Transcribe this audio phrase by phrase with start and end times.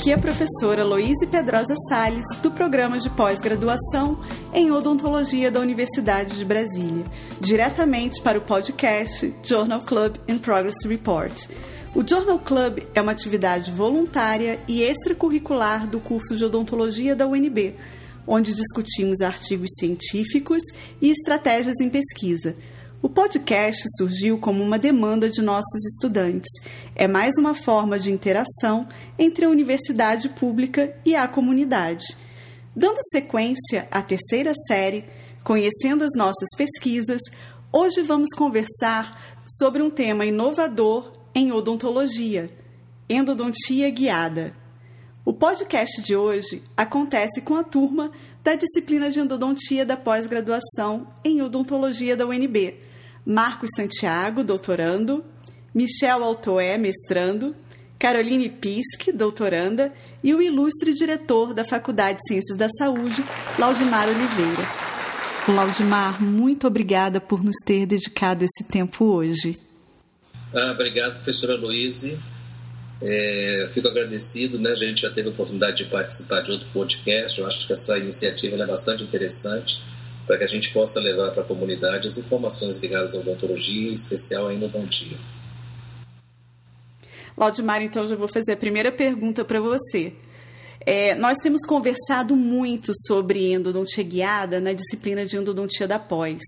[0.00, 4.18] Aqui é a professora Loíse Pedrosa Sales, do programa de pós-graduação
[4.50, 7.04] em odontologia da Universidade de Brasília,
[7.38, 11.50] diretamente para o podcast Journal Club and Progress Report.
[11.94, 17.74] O Journal Club é uma atividade voluntária e extracurricular do curso de odontologia da UNB,
[18.26, 20.62] onde discutimos artigos científicos
[20.98, 22.56] e estratégias em pesquisa
[23.02, 26.50] o podcast surgiu como uma demanda de nossos estudantes.
[26.94, 28.86] É mais uma forma de interação
[29.18, 32.04] entre a universidade pública e a comunidade.
[32.76, 35.06] Dando sequência à terceira série,
[35.42, 37.22] conhecendo as nossas pesquisas,
[37.72, 42.50] hoje vamos conversar sobre um tema inovador em odontologia:
[43.08, 44.52] endodontia guiada.
[45.24, 48.12] O podcast de hoje acontece com a turma
[48.44, 52.89] da disciplina de endodontia da pós-graduação em odontologia da UNB
[53.24, 55.24] Marcos Santiago, doutorando,
[55.74, 57.54] Michel Altoé, mestrando,
[57.98, 59.92] Caroline Pisk, doutoranda,
[60.24, 63.24] e o ilustre diretor da Faculdade de Ciências da Saúde,
[63.58, 64.68] Laudimar Oliveira.
[65.48, 69.56] Laudimar, muito obrigada por nos ter dedicado esse tempo hoje.
[70.52, 72.18] Ah, obrigado, professora Luíse.
[73.02, 74.70] É, fico agradecido, né?
[74.70, 77.40] A gente já teve a oportunidade de participar de outro podcast.
[77.40, 79.82] Eu acho que essa iniciativa é bastante interessante
[80.30, 83.94] para que a gente possa levar para a comunidade as informações ligadas à odontologia, em
[83.94, 85.18] especial à endodontia.
[87.36, 90.12] Laudimar, então já vou fazer a primeira pergunta para você.
[90.86, 96.40] É, nós temos conversado muito sobre endodontia guiada na disciplina de endodontia da pós.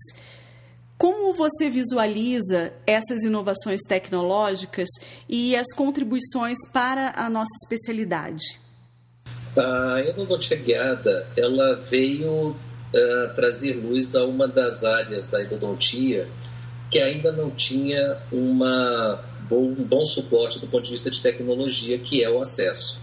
[0.97, 4.87] Como você visualiza essas inovações tecnológicas
[5.27, 8.61] e as contribuições para a nossa especialidade?
[9.57, 12.55] A endodontia guiada, ela veio
[12.93, 16.27] uh, trazer luz a uma das áreas da endodontia
[16.89, 21.97] que ainda não tinha uma bom, um bom suporte do ponto de vista de tecnologia,
[21.97, 23.01] que é o acesso.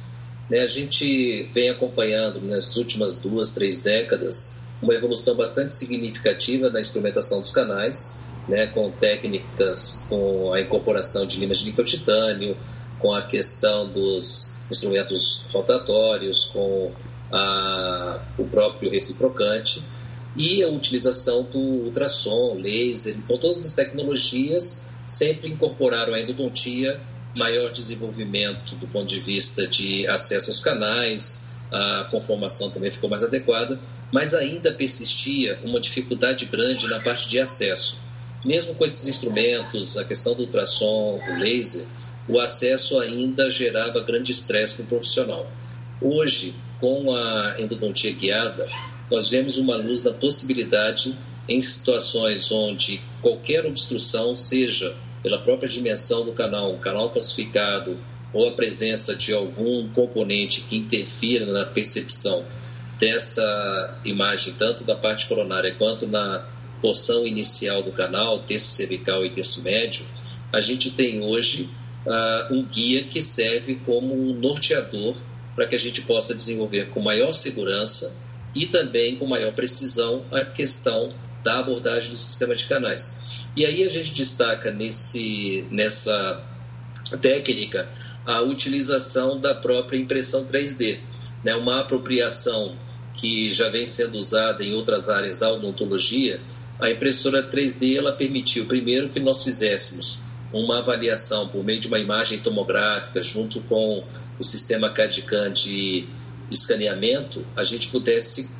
[0.49, 6.81] Né, a gente vem acompanhando nas últimas duas, três décadas uma evolução bastante significativa na
[6.81, 12.57] instrumentação dos canais, né, com técnicas, com a incorporação de limas de níquel titânio,
[12.99, 16.93] com a questão dos instrumentos rotatórios, com
[17.33, 19.83] a, o próprio reciprocante
[20.37, 23.17] e a utilização do ultrassom, laser.
[23.17, 27.01] Então, todas as tecnologias sempre incorporaram a endodontia,
[27.37, 33.23] maior desenvolvimento do ponto de vista de acesso aos canais, a conformação também ficou mais
[33.23, 33.79] adequada,
[34.13, 37.99] mas ainda persistia uma dificuldade grande na parte de acesso.
[38.45, 41.87] Mesmo com esses instrumentos, a questão do ultrassom, o laser,
[42.29, 45.51] o acesso ainda gerava grande estresse para o profissional.
[46.01, 48.67] Hoje, com a endodontia guiada,
[49.11, 51.15] nós vemos uma luz da possibilidade
[51.47, 57.99] em situações onde qualquer obstrução, seja pela própria dimensão do canal, canal calcificado
[58.33, 62.45] ou a presença de algum componente que interfira na percepção
[62.99, 66.47] dessa imagem, tanto da parte coronária quanto na
[66.81, 70.07] porção inicial do canal, terço cervical e terço médio,
[70.53, 71.69] a gente tem hoje
[72.07, 75.15] uh, um guia que serve como um norteador
[75.55, 78.17] para que a gente possa desenvolver com maior segurança
[78.55, 83.45] e também com maior precisão a questão da abordagem do sistema de canais.
[83.57, 86.43] E aí a gente destaca nesse, nessa
[87.21, 87.89] técnica
[88.27, 90.99] a utilização da própria impressão 3D,
[91.43, 91.55] né?
[91.55, 92.77] uma apropriação
[93.15, 96.41] que já vem sendo usada em outras áreas da odontologia.
[96.79, 100.21] A impressora 3D ela permitiu primeiro que nós fizéssemos
[100.53, 104.05] uma avaliação por meio de uma imagem tomográfica junto com
[104.41, 106.09] o sistema CAD-CAM de
[106.51, 108.51] escaneamento, a gente pudesse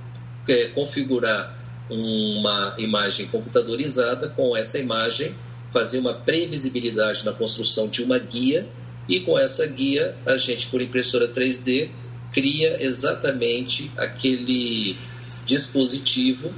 [0.47, 1.59] é, configurar
[1.89, 5.35] uma imagem computadorizada com essa imagem,
[5.73, 8.69] fazer uma previsibilidade na construção de uma guia
[9.09, 11.91] e com essa guia a gente por impressora 3D
[12.31, 14.97] cria exatamente aquele
[15.45, 16.53] dispositivo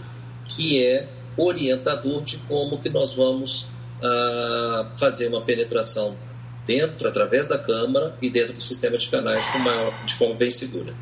[0.48, 3.70] que é orientador de como que nós vamos
[4.02, 6.16] uh, fazer uma penetração
[6.66, 10.92] dentro, através da câmara e dentro do sistema de canais uma, de forma bem segura.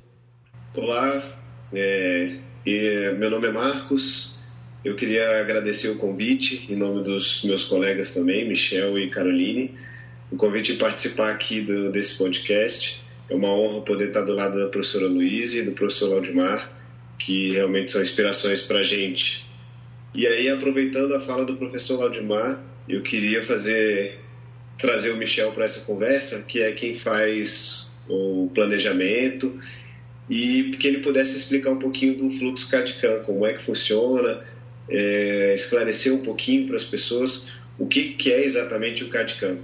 [0.76, 1.38] Olá,
[1.72, 2.38] é,
[3.18, 4.38] meu nome é Marcos.
[4.84, 9.74] Eu queria agradecer o convite, em nome dos meus colegas também, Michel e Caroline,
[10.30, 13.02] o convite de participar aqui do, desse podcast.
[13.28, 16.72] É uma honra poder estar do lado da professora Luísa e do professor Laudimar,
[17.18, 19.44] que realmente são inspirações para a gente.
[20.14, 24.18] E aí, aproveitando a fala do professor Laudimar, eu queria fazer
[24.80, 29.60] trazer o Michel para essa conversa, que é quem faz o planejamento
[30.28, 34.44] e que ele pudesse explicar um pouquinho do fluxo CAD-CAM, como é que funciona,
[34.88, 37.48] é, esclarecer um pouquinho para as pessoas
[37.78, 39.58] o que, que é exatamente o CAD-CAM.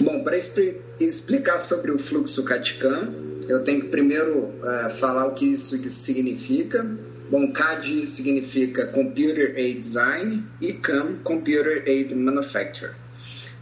[0.00, 5.46] Bom, para explicar sobre o fluxo CAD-CAM, eu tenho que primeiro uh, falar o que
[5.46, 6.84] isso significa.
[7.30, 12.92] Bom, CAD significa Computer Aid Design e CAM, Computer Aid Manufacture.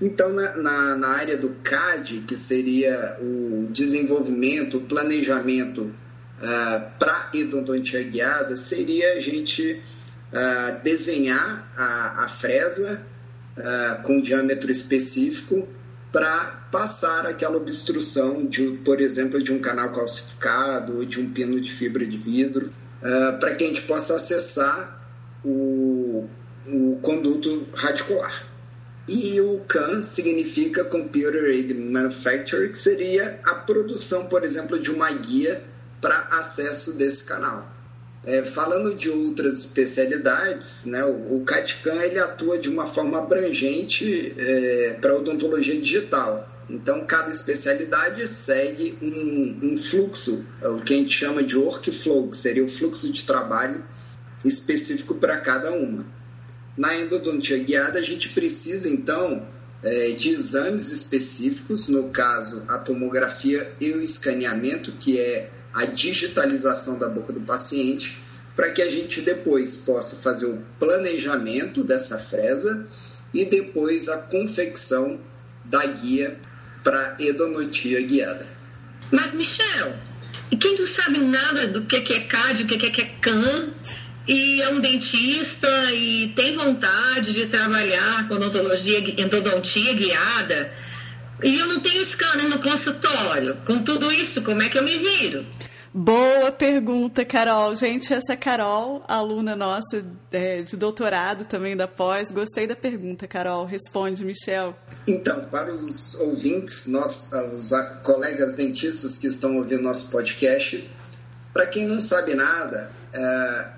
[0.00, 7.30] Então, na, na, na, área do CAD, que seria o desenvolvimento, o planejamento uh, para
[7.32, 9.80] endodontia guiada, seria a gente
[10.32, 13.02] uh, desenhar a, a fresa
[13.56, 15.68] uh, com diâmetro específico
[16.10, 21.60] para passar aquela obstrução, de, por exemplo, de um canal calcificado ou de um pino
[21.60, 22.70] de fibra de vidro,
[23.40, 25.04] para que a gente possa acessar
[25.44, 26.28] o,
[26.66, 28.53] o conduto radicular.
[29.06, 35.10] E o CAN significa Computer Aided Manufacturing, que seria a produção, por exemplo, de uma
[35.12, 35.62] guia
[36.00, 37.70] para acesso desse canal.
[38.26, 44.34] É, falando de outras especialidades, né, o, o CAD-CAM ele atua de uma forma abrangente
[44.38, 46.48] é, para odontologia digital.
[46.70, 52.30] Então, cada especialidade segue um, um fluxo, é o que a gente chama de workflow,
[52.30, 53.84] que seria o fluxo de trabalho
[54.42, 56.06] específico para cada uma.
[56.76, 59.46] Na endodontia guiada, a gente precisa, então,
[59.82, 66.98] é, de exames específicos, no caso, a tomografia e o escaneamento, que é a digitalização
[66.98, 68.18] da boca do paciente,
[68.56, 72.86] para que a gente depois possa fazer o planejamento dessa fresa
[73.32, 75.20] e depois a confecção
[75.64, 76.38] da guia
[76.82, 78.46] para endodontia guiada.
[79.10, 79.94] Mas, Michel,
[80.50, 83.74] e quem não sabe nada do que é CAD, o que é CAN,
[84.26, 90.72] e é um dentista e tem vontade de trabalhar com odontologia, endodontia guiada,
[91.42, 93.56] e eu não tenho scanner no consultório.
[93.66, 95.44] Com tudo isso, como é que eu me viro?
[95.96, 97.76] Boa pergunta, Carol.
[97.76, 102.32] Gente, essa é Carol, aluna nossa é, de doutorado também da pós.
[102.32, 103.64] Gostei da pergunta, Carol.
[103.64, 104.76] Responde, Michel.
[105.06, 107.70] Então, para os ouvintes, nós, os
[108.02, 110.90] colegas dentistas que estão ouvindo nosso podcast,
[111.52, 112.90] para quem não sabe nada,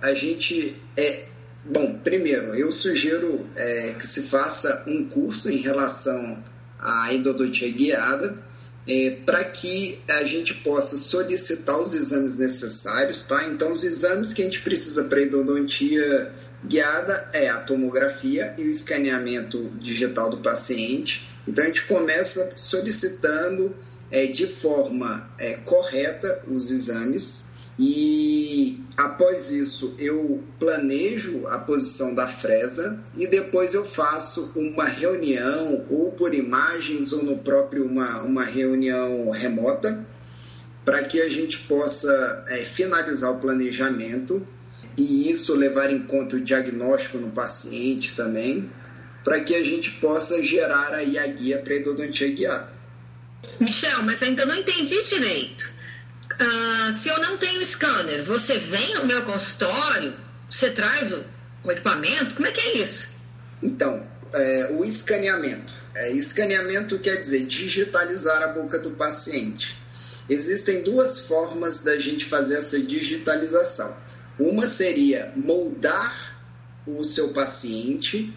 [0.03, 1.25] a gente é.
[1.65, 6.43] Bom, primeiro, eu sugiro é, que se faça um curso em relação
[6.79, 8.39] à endodontia guiada,
[8.87, 13.49] é, para que a gente possa solicitar os exames necessários, tá?
[13.49, 16.33] Então, os exames que a gente precisa para endodontia
[16.65, 21.29] guiada é a tomografia e o escaneamento digital do paciente.
[21.49, 23.75] Então, a gente começa solicitando
[24.09, 32.27] é, de forma é, correta os exames e após isso eu planejo a posição da
[32.27, 38.45] fresa e depois eu faço uma reunião ou por imagens ou no próprio uma, uma
[38.45, 40.07] reunião remota
[40.87, 44.47] para que a gente possa é, finalizar o planejamento
[44.97, 48.71] e isso levar em conta o diagnóstico no paciente também,
[49.23, 52.73] para que a gente possa gerar aí a guia para endodontia guiada.
[53.61, 55.76] Michel, mas ainda não entendi direito.
[56.39, 60.15] Ah, se eu não tenho scanner, você vem no meu consultório,
[60.51, 61.25] você traz o,
[61.65, 62.35] o equipamento?
[62.35, 63.11] Como é que é isso?
[63.63, 65.73] Então, é, o escaneamento.
[65.95, 69.79] É, escaneamento quer dizer digitalizar a boca do paciente.
[70.29, 73.97] Existem duas formas da gente fazer essa digitalização.
[74.39, 76.37] Uma seria moldar
[76.87, 78.35] o seu paciente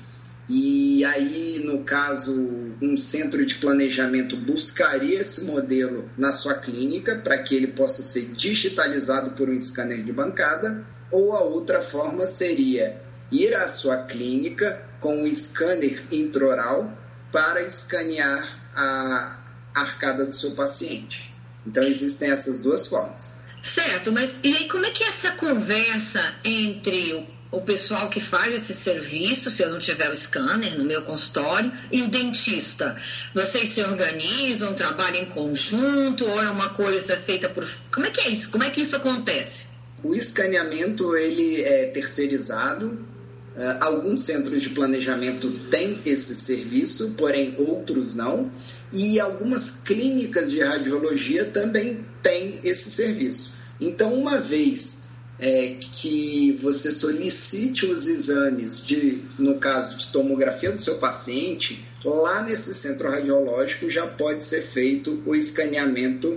[0.50, 2.34] e aí, no caso,
[2.82, 8.32] um centro de planejamento buscaria esse modelo na sua clínica para que ele possa ser
[8.34, 13.00] digitalizado por um scanner de bancada, ou a outra forma seria
[13.32, 16.98] ir à sua clínica com um scanner intraoral
[17.32, 18.44] para escanear
[18.76, 19.40] a
[19.76, 21.32] arcada do seu paciente.
[21.68, 23.38] Então, existem essas duas formas.
[23.62, 28.20] Certo, mas e aí como é que é essa conversa entre o o pessoal que
[28.20, 32.96] faz esse serviço, se eu não tiver o scanner no meu consultório, e o dentista.
[33.34, 37.68] Vocês se organizam, trabalham em conjunto, ou é uma coisa feita por.
[37.92, 38.50] Como é que é isso?
[38.50, 39.68] Como é que isso acontece?
[40.04, 43.08] O escaneamento ele é terceirizado.
[43.56, 48.52] Uh, alguns centros de planejamento têm esse serviço, porém outros não.
[48.94, 53.56] E algumas clínicas de radiologia também têm esse serviço.
[53.82, 55.09] Então, uma vez
[55.40, 62.42] é, que você solicite os exames de, no caso de tomografia do seu paciente, lá
[62.42, 66.28] nesse centro radiológico já pode ser feito o escaneamento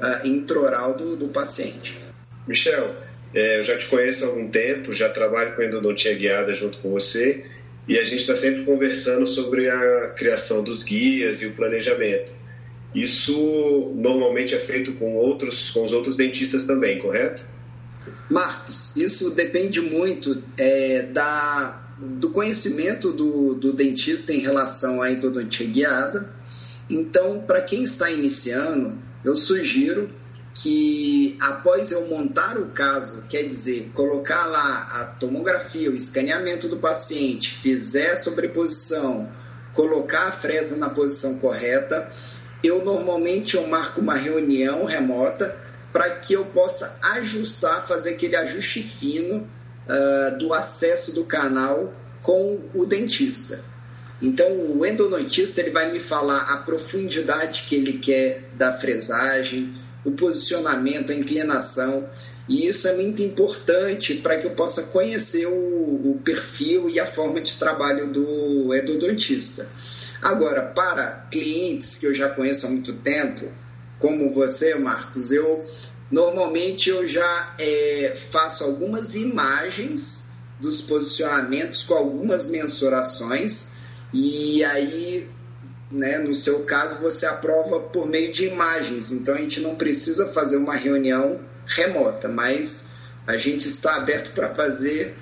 [0.00, 1.98] uh, intraoral do, do paciente.
[2.46, 2.94] Michel,
[3.34, 6.90] é, eu já te conheço há algum tempo, já trabalho com endodontia guiada junto com
[6.90, 7.44] você
[7.88, 12.32] e a gente está sempre conversando sobre a criação dos guias e o planejamento.
[12.94, 17.42] Isso normalmente é feito com outros, com os outros dentistas também, correto?
[18.30, 25.66] Marcos, isso depende muito é, da, do conhecimento do, do dentista em relação à endodontia
[25.66, 26.28] guiada.
[26.88, 30.08] Então, para quem está iniciando, eu sugiro
[30.54, 36.76] que após eu montar o caso, quer dizer, colocar lá a tomografia, o escaneamento do
[36.76, 39.28] paciente, fizer a sobreposição,
[39.72, 42.08] colocar a fresa na posição correta,
[42.62, 45.63] eu normalmente eu marco uma reunião remota
[45.94, 49.48] para que eu possa ajustar, fazer aquele ajuste fino
[49.86, 53.62] uh, do acesso do canal com o dentista.
[54.20, 59.72] Então, o endodontista ele vai me falar a profundidade que ele quer da fresagem,
[60.04, 62.10] o posicionamento, a inclinação.
[62.48, 67.06] E isso é muito importante para que eu possa conhecer o, o, perfil e a
[67.06, 69.68] forma de trabalho do endodontista.
[70.20, 73.48] Agora, para clientes que eu já conheço há muito tempo,
[74.04, 75.64] como você, Marcos, eu
[76.10, 83.70] normalmente eu já é, faço algumas imagens dos posicionamentos com algumas mensurações
[84.12, 85.26] e aí
[85.90, 90.26] né, no seu caso, você aprova por meio de imagens, então a gente não precisa
[90.32, 92.96] fazer uma reunião remota, mas
[93.26, 95.16] a gente está aberto para fazer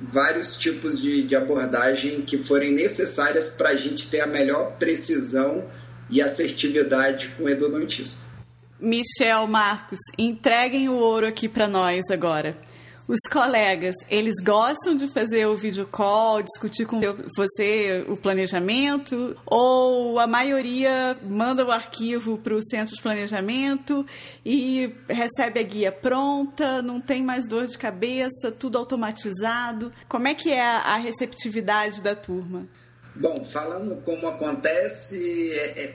[0.00, 5.66] vários tipos de, de abordagem que forem necessárias para a gente ter a melhor precisão
[6.10, 8.28] e assertividade com o endodontista.
[8.80, 12.56] Michel, Marcos, entreguem o ouro aqui para nós agora
[13.08, 17.00] os colegas, eles gostam de fazer o vídeo call, discutir com
[17.34, 24.04] você o planejamento, ou a maioria manda o arquivo para o centro de planejamento
[24.44, 29.90] e recebe a guia pronta, não tem mais dor de cabeça, tudo automatizado.
[30.06, 32.68] Como é que é a receptividade da turma?
[33.20, 35.94] Bom, falando como acontece, é, é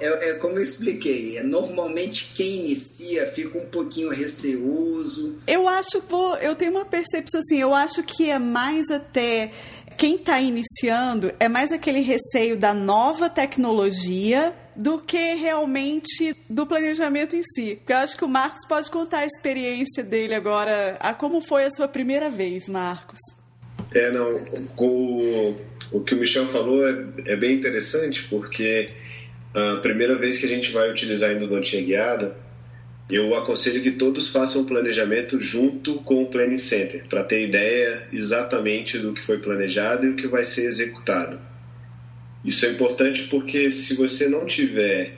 [0.00, 5.38] é, é, como eu expliquei, é, normalmente quem inicia fica um pouquinho receoso.
[5.46, 9.52] Eu acho, vou, eu tenho uma percepção assim, eu acho que é mais até
[9.98, 17.36] quem está iniciando é mais aquele receio da nova tecnologia do que realmente do planejamento
[17.36, 17.76] em si.
[17.76, 21.64] Porque eu acho que o Marcos pode contar a experiência dele agora, a como foi
[21.64, 23.18] a sua primeira vez, Marcos.
[23.94, 24.40] É, não,
[24.78, 25.54] o,
[25.92, 28.88] o que o Michel falou é, é bem interessante, porque
[29.54, 32.36] a primeira vez que a gente vai utilizar a endodontia guiada,
[33.10, 38.06] eu aconselho que todos façam o planejamento junto com o Planning Center, para ter ideia
[38.12, 41.38] exatamente do que foi planejado e o que vai ser executado.
[42.44, 45.14] Isso é importante porque se você não tiver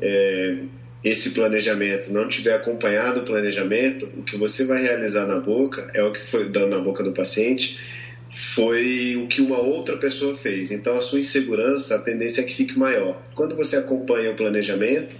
[0.00, 0.56] é,
[1.04, 6.02] esse planejamento, não tiver acompanhado o planejamento, o que você vai realizar na boca é
[6.02, 7.78] o que foi na boca do paciente
[8.54, 10.70] foi o que uma outra pessoa fez.
[10.70, 13.20] Então a sua insegurança, a tendência é que fique maior.
[13.34, 15.16] Quando você acompanha o planejamento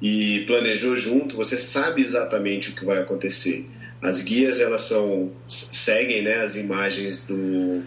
[0.00, 3.66] e planejou junto, você sabe exatamente o que vai acontecer.
[4.02, 7.82] As guias elas são seguem, né, as imagens do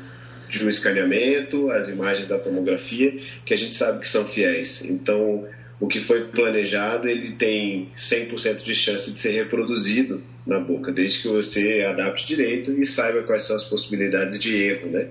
[0.49, 4.83] de um escaneamento, as imagens da tomografia, que a gente sabe que são fiéis.
[4.83, 5.47] Então,
[5.79, 11.21] o que foi planejado ele tem 100% de chance de ser reproduzido na boca, desde
[11.21, 15.07] que você adapte direito e saiba quais são as possibilidades de erro, né?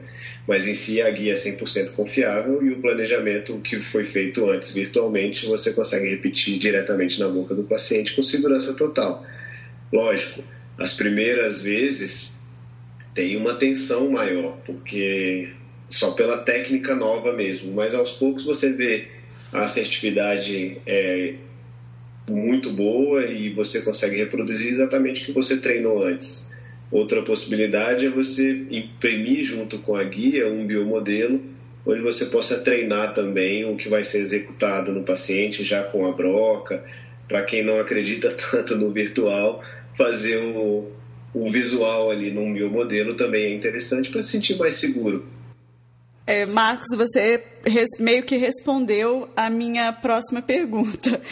[0.47, 4.75] Mas em si a guia é 100% confiável e o planejamento que foi feito antes
[4.75, 9.25] virtualmente você consegue repetir diretamente na boca do paciente com segurança total.
[9.93, 10.43] Lógico,
[10.77, 12.39] as primeiras vezes
[13.15, 15.49] tem uma tensão maior, porque
[15.89, 19.18] só pela técnica nova mesmo, mas aos poucos você vê
[19.53, 21.35] a assertividade é
[22.29, 26.53] muito boa e você consegue reproduzir exatamente o que você treinou antes.
[26.91, 31.41] Outra possibilidade é você imprimir junto com a guia um biomodelo
[31.87, 36.13] onde você possa treinar também o que vai ser executado no paciente já com a
[36.13, 36.85] broca.
[37.27, 39.63] Para quem não acredita tanto no virtual,
[39.97, 40.91] fazer o,
[41.33, 45.27] o visual ali num biomodelo também é interessante para se sentir mais seguro.
[46.29, 47.43] É, Marcos, você
[47.99, 51.23] meio que respondeu a minha próxima pergunta.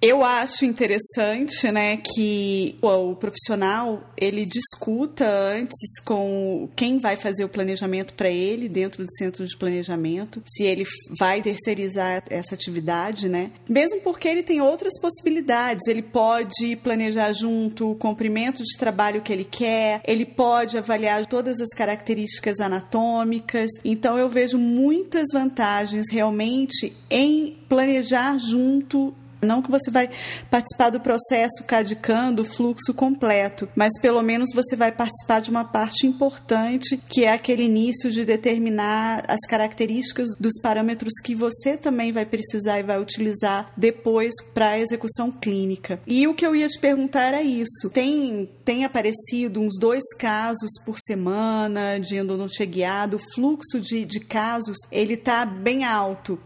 [0.00, 7.48] Eu acho interessante, né, que o profissional ele discuta antes com quem vai fazer o
[7.48, 10.84] planejamento para ele dentro do centro de planejamento, se ele
[11.18, 13.50] vai terceirizar essa atividade, né?
[13.68, 19.32] Mesmo porque ele tem outras possibilidades, ele pode planejar junto o comprimento de trabalho que
[19.32, 23.68] ele quer, ele pode avaliar todas as características anatômicas.
[23.84, 30.10] Então eu vejo muitas vantagens realmente em planejar junto não que você vai
[30.50, 35.64] participar do processo cadicando o fluxo completo, mas pelo menos você vai participar de uma
[35.64, 42.12] parte importante, que é aquele início de determinar as características dos parâmetros que você também
[42.12, 46.00] vai precisar e vai utilizar depois para a execução clínica.
[46.06, 50.70] E o que eu ia te perguntar era isso: tem, tem aparecido uns dois casos
[50.84, 56.38] por semana de endodontia guiado, o fluxo de, de casos ele está bem alto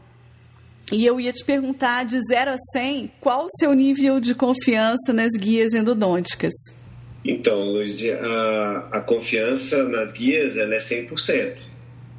[0.93, 5.11] E eu ia te perguntar, de 0 a 100, qual o seu nível de confiança
[5.11, 6.53] nas guias endodônticas?
[7.25, 11.63] Então, Luiz, a, a confiança nas guias ela é 100%.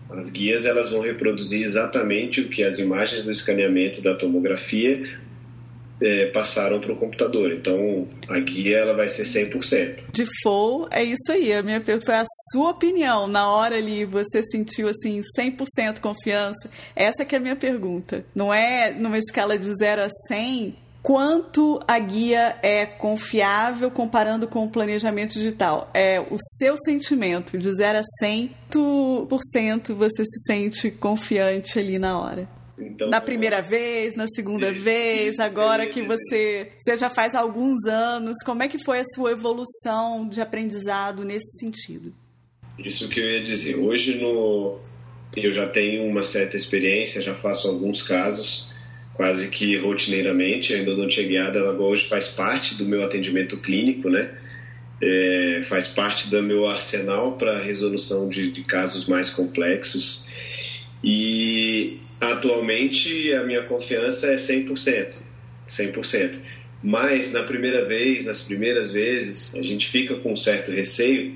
[0.10, 5.20] As guias elas vão reproduzir exatamente o que as imagens do escaneamento da tomografia
[6.04, 7.52] é, passaram para o computador.
[7.54, 10.12] Então, a guia ela vai ser 100%.
[10.12, 11.54] De full, é isso aí.
[11.54, 13.28] A minha pergunta foi a sua opinião.
[13.28, 16.70] Na hora ali, você sentiu assim 100% confiança?
[16.96, 18.26] Essa que é a minha pergunta.
[18.36, 24.66] Não é numa escala de 0 a 100, quanto a guia é confiável comparando com
[24.66, 25.90] o planejamento digital.
[25.94, 32.62] É o seu sentimento, de 0 a 100% você se sente confiante ali na hora.
[32.77, 37.10] Então, na primeira vez, na segunda isso, vez, isso agora que, que você, você já
[37.10, 42.13] faz alguns anos, como é que foi a sua evolução de aprendizado nesse sentido?
[42.80, 43.75] Isso que eu ia dizer.
[43.75, 44.80] Hoje no,
[45.36, 48.72] eu já tenho uma certa experiência, já faço alguns casos,
[49.13, 50.74] quase que rotineiramente.
[50.74, 54.32] A endodontia guiada ela hoje faz parte do meu atendimento clínico, né?
[55.01, 60.25] É, faz parte do meu arsenal para resolução de, de casos mais complexos.
[61.04, 65.16] E atualmente a minha confiança é 100%.
[65.68, 66.36] 100%.
[66.82, 71.36] Mas na primeira vez, nas primeiras vezes, a gente fica com um certo receio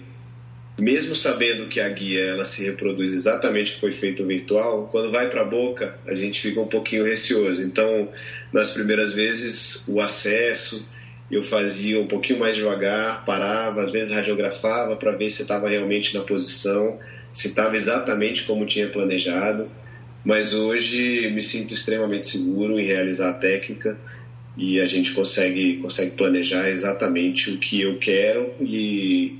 [0.79, 5.11] mesmo sabendo que a guia ela se reproduz exatamente o que foi feito virtual, quando
[5.11, 7.61] vai para a boca a gente fica um pouquinho receoso.
[7.63, 8.09] Então,
[8.53, 10.87] nas primeiras vezes, o acesso
[11.29, 16.13] eu fazia um pouquinho mais devagar, parava, às vezes radiografava para ver se estava realmente
[16.13, 16.99] na posição,
[17.37, 19.69] se estava exatamente como tinha planejado.
[20.25, 23.95] Mas hoje me sinto extremamente seguro em realizar a técnica
[24.57, 29.37] e a gente consegue consegue planejar exatamente o que eu quero e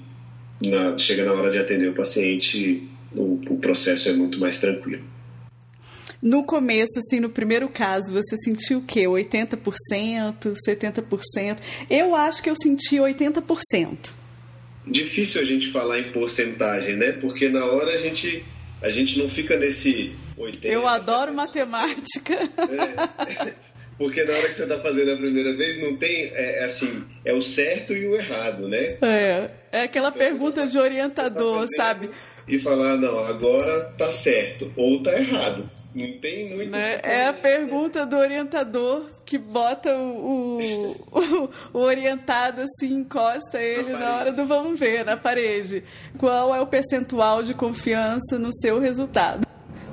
[0.61, 5.03] na, chega na hora de atender o paciente, o, o processo é muito mais tranquilo.
[6.21, 9.05] No começo, assim, no primeiro caso, você sentiu o quê?
[9.05, 11.57] 80%, 70%?
[11.89, 14.11] Eu acho que eu senti 80%.
[14.89, 17.13] Difícil a gente falar em porcentagem, né?
[17.13, 18.43] Porque na hora a gente,
[18.81, 20.59] a gente não fica nesse 80%.
[20.63, 22.33] Eu adoro matemática.
[22.33, 23.53] É.
[23.97, 27.03] Porque na hora que você está fazendo a primeira vez, não tem, é, é, assim,
[27.25, 28.95] é o certo e o errado, né?
[29.01, 32.11] É, é aquela então, pergunta tá, de orientador, tá sabe?
[32.47, 35.67] E falar, não, agora tá certo ou tá errado.
[35.95, 36.71] Não tem muito.
[36.71, 36.99] Né?
[37.01, 40.59] É a pergunta do orientador que bota o,
[41.11, 45.83] o, o orientado assim, encosta ele na, na hora do vamos ver, na parede.
[46.17, 49.47] Qual é o percentual de confiança no seu resultado?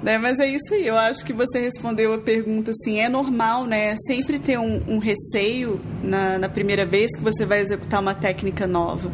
[0.04, 0.18] Né?
[0.18, 3.94] Mas é isso aí, eu acho que você respondeu a pergunta assim, é normal, né?
[3.96, 8.66] Sempre ter um, um receio na, na, primeira vez que você vai executar uma técnica
[8.66, 9.10] nova.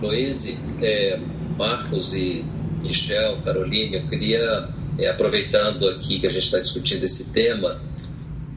[0.00, 1.20] Luiz, é,
[1.58, 2.42] Marcos e
[2.82, 4.66] Michel, Carolina, eu queria,
[5.00, 7.82] é, aproveitando aqui que a gente está discutindo esse tema,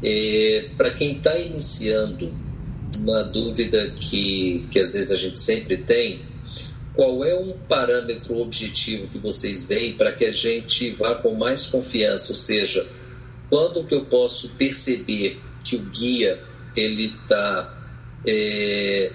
[0.03, 2.34] é, para quem está iniciando,
[2.99, 6.21] uma dúvida que, que às vezes a gente sempre tem,
[6.93, 11.65] qual é um parâmetro objetivo que vocês veem para que a gente vá com mais
[11.65, 12.34] confiança?
[12.34, 12.88] Ou seja,
[13.49, 16.43] quando que eu posso perceber que o guia
[16.75, 17.73] ele está
[18.27, 19.12] é,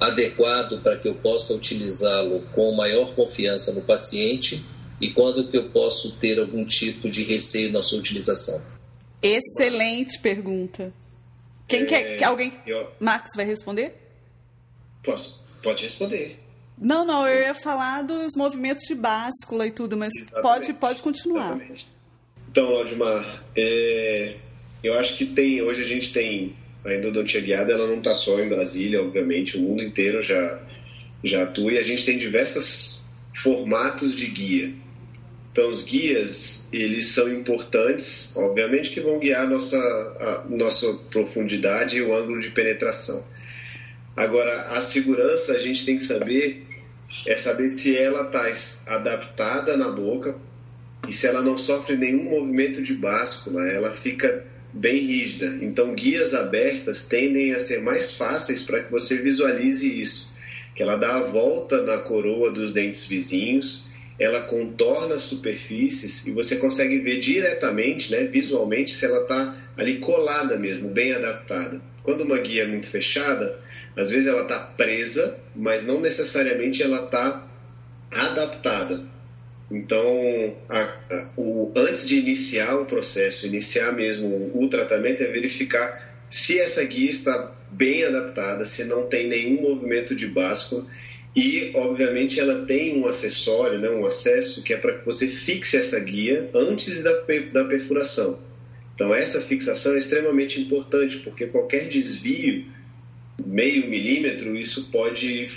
[0.00, 4.64] adequado para que eu possa utilizá-lo com maior confiança no paciente
[5.02, 8.64] e quando que eu posso ter algum tipo de receio na sua utilização?
[9.20, 10.94] Excelente pergunta.
[11.66, 12.24] Quem é, quer?
[12.24, 12.52] Alguém?
[12.64, 12.88] Eu...
[13.00, 13.96] Marcos vai responder?
[15.02, 15.42] Posso?
[15.60, 16.38] Pode responder.
[16.78, 21.56] Não, não, eu ia falar dos movimentos de báscula e tudo, mas pode, pode continuar.
[21.56, 21.88] Exatamente.
[22.48, 24.36] Então, Laudimar, é,
[24.84, 28.38] eu acho que tem, hoje a gente tem a endodontia guiada, ela não está só
[28.40, 30.62] em Brasília, obviamente, o mundo inteiro já,
[31.24, 33.02] já atua e a gente tem diversos
[33.34, 34.82] formatos de guia.
[35.52, 41.98] Então, os guias, eles são importantes, obviamente que vão guiar a nossa, a nossa profundidade
[41.98, 43.22] e o ângulo de penetração.
[44.16, 46.66] Agora, a segurança a gente tem que saber
[47.26, 50.36] é saber se ela está adaptada na boca
[51.06, 55.58] e se ela não sofre nenhum movimento de báscula, ela fica bem rígida.
[55.60, 60.32] Então, guias abertas tendem a ser mais fáceis para que você visualize isso.
[60.74, 63.86] Que ela dá a volta na coroa dos dentes vizinhos,
[64.18, 70.58] ela contorna superfícies e você consegue ver diretamente, né, visualmente, se ela está ali colada
[70.58, 71.80] mesmo, bem adaptada.
[72.02, 73.58] Quando uma guia é muito fechada,
[73.96, 77.46] às vezes ela está presa, mas não necessariamente ela está
[78.10, 79.04] adaptada.
[79.70, 85.26] Então, a, a, o, antes de iniciar o processo, iniciar mesmo o, o tratamento, é
[85.28, 90.86] verificar se essa guia está bem adaptada, se não tem nenhum movimento de báscula
[91.34, 95.78] e, obviamente, ela tem um acessório, né, um acesso que é para que você fixe
[95.78, 97.12] essa guia antes da,
[97.52, 98.38] da perfuração.
[98.94, 102.66] Então, essa fixação é extremamente importante, porque qualquer desvio,
[103.46, 105.48] meio milímetro, isso pode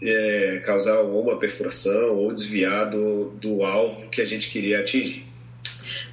[0.00, 5.23] é, causar uma perfuração ou desviar do, do alvo que a gente queria atingir.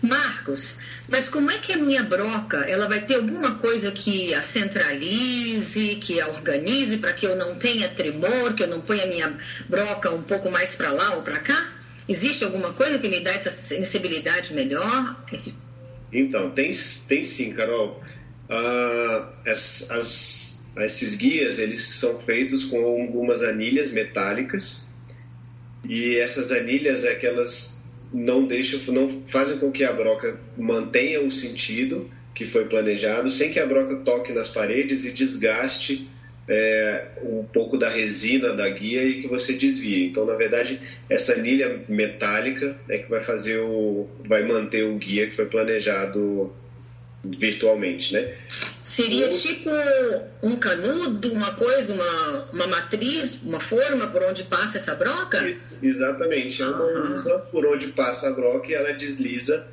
[0.01, 4.41] Marcos, mas como é que a minha broca, ela vai ter alguma coisa que a
[4.41, 9.07] centralize, que a organize para que eu não tenha tremor, que eu não ponha a
[9.07, 11.69] minha broca um pouco mais para lá ou para cá?
[12.07, 15.23] Existe alguma coisa que me dá essa sensibilidade melhor?
[16.11, 16.71] Então, tem,
[17.07, 18.03] tem sim, Carol.
[18.49, 24.89] Ah, as, as, esses guias, eles são feitos com algumas anilhas metálicas
[25.87, 27.80] e essas anilhas é que elas
[28.13, 33.51] não deixam, não fazem com que a broca mantenha o sentido que foi planejado, sem
[33.51, 36.09] que a broca toque nas paredes e desgaste
[36.47, 40.07] é, um pouco da resina da guia e que você desvie.
[40.07, 45.29] Então, na verdade, essa anilha metálica é que vai fazer o, vai manter o guia
[45.29, 46.51] que foi planejado
[47.23, 48.35] virtualmente, né?
[48.83, 49.69] Seria tipo
[50.41, 55.55] um canudo, uma coisa, uma, uma matriz, uma forma por onde passa essa broca?
[55.81, 57.39] Exatamente, é uma uhum.
[57.51, 59.67] por onde passa a broca e ela desliza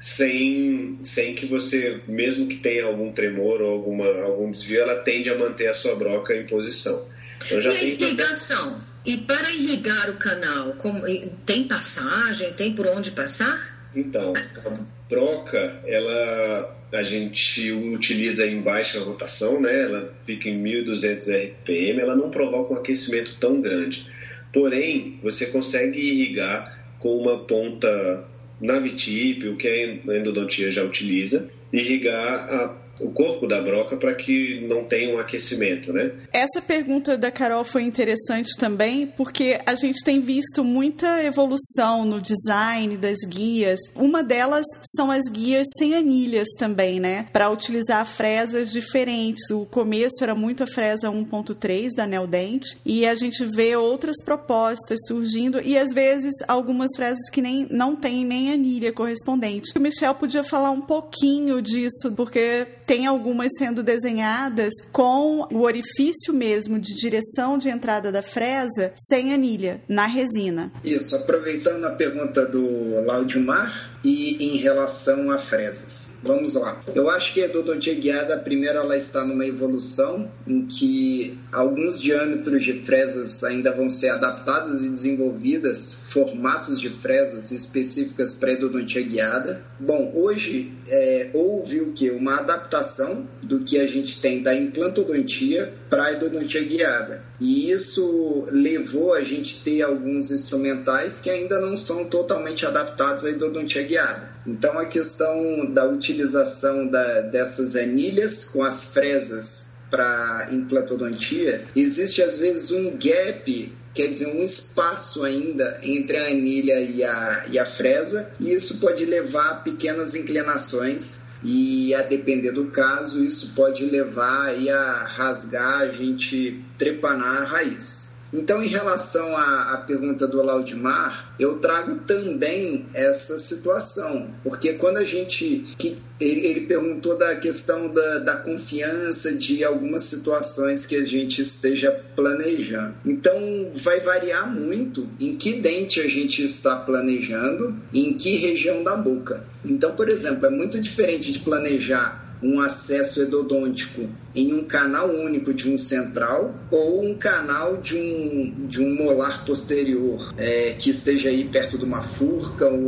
[0.00, 5.30] sem, sem que você, mesmo que tenha algum tremor ou alguma, algum desvio, ela tende
[5.30, 7.08] a manter a sua broca em posição.
[7.44, 8.80] Então, já e a irrigação?
[9.04, 11.02] E para irrigar o canal, como,
[11.44, 13.81] tem passagem, tem por onde passar?
[13.94, 14.32] Então,
[14.64, 14.72] a
[15.08, 19.82] broca, ela a gente utiliza em baixa rotação, né?
[19.82, 24.06] Ela fica em 1200 RPM, ela não provoca um aquecimento tão grande.
[24.52, 28.28] Porém, você consegue irrigar com uma ponta
[28.60, 34.64] navitip, o que a endodontia já utiliza, irrigar a o corpo da broca para que
[34.68, 36.12] não tenha um aquecimento, né?
[36.32, 42.20] Essa pergunta da Carol foi interessante também, porque a gente tem visto muita evolução no
[42.20, 43.80] design das guias.
[43.94, 47.26] Uma delas são as guias sem anilhas também, né?
[47.32, 49.50] Para utilizar fresas diferentes.
[49.50, 54.98] O começo era muito a fresa 1.3 da Neodente e a gente vê outras propostas
[55.06, 59.72] surgindo e às vezes algumas fresas que nem não têm nem anilha correspondente.
[59.76, 66.34] O Michel podia falar um pouquinho disso, porque tem algumas sendo desenhadas com o orifício
[66.34, 70.70] mesmo de direção de entrada da fresa sem anilha, na resina.
[70.84, 76.14] Isso, aproveitando a pergunta do Laudimar, e em relação a fresas.
[76.22, 76.80] Vamos lá.
[76.94, 82.62] Eu acho que a endodontia guiada, primeiro, ela está numa evolução em que alguns diâmetros
[82.62, 89.64] de fresas ainda vão ser adaptados e desenvolvidas, formatos de fresas específicas para endodontia guiada.
[89.78, 92.10] Bom, hoje é, houve o que?
[92.10, 97.22] Uma adaptação do que a gente tem da implantodontia para a endodontia guiada.
[97.38, 103.30] E isso levou a gente ter alguns instrumentais que ainda não são totalmente adaptados à
[103.30, 104.30] endodontia guiada.
[104.46, 112.38] Então a questão da utilização da, dessas anilhas com as fresas para implantodontia, existe às
[112.38, 117.66] vezes um gap quer dizer, um espaço ainda entre a anilha e a, e a
[117.66, 123.84] fresa, e isso pode levar a pequenas inclinações e a depender do caso, isso pode
[123.84, 128.11] levar aí a rasgar, a gente trepanar a raiz.
[128.32, 134.96] Então, em relação à, à, pergunta do Laudimar, eu trago também essa situação, porque quando
[134.96, 135.64] a gente.
[135.76, 141.42] Que ele, ele perguntou da questão da, da confiança de algumas situações que a gente
[141.42, 142.94] esteja planejando.
[143.04, 148.94] Então, vai variar muito em que dente a gente está planejando, em que região da
[148.94, 149.44] boca.
[149.64, 155.52] Então, por exemplo, é muito diferente de planejar um acesso endodôntico em um canal único
[155.52, 161.28] de um central ou um canal de um, de um molar posterior é, que esteja
[161.28, 162.78] aí perto de uma furca ou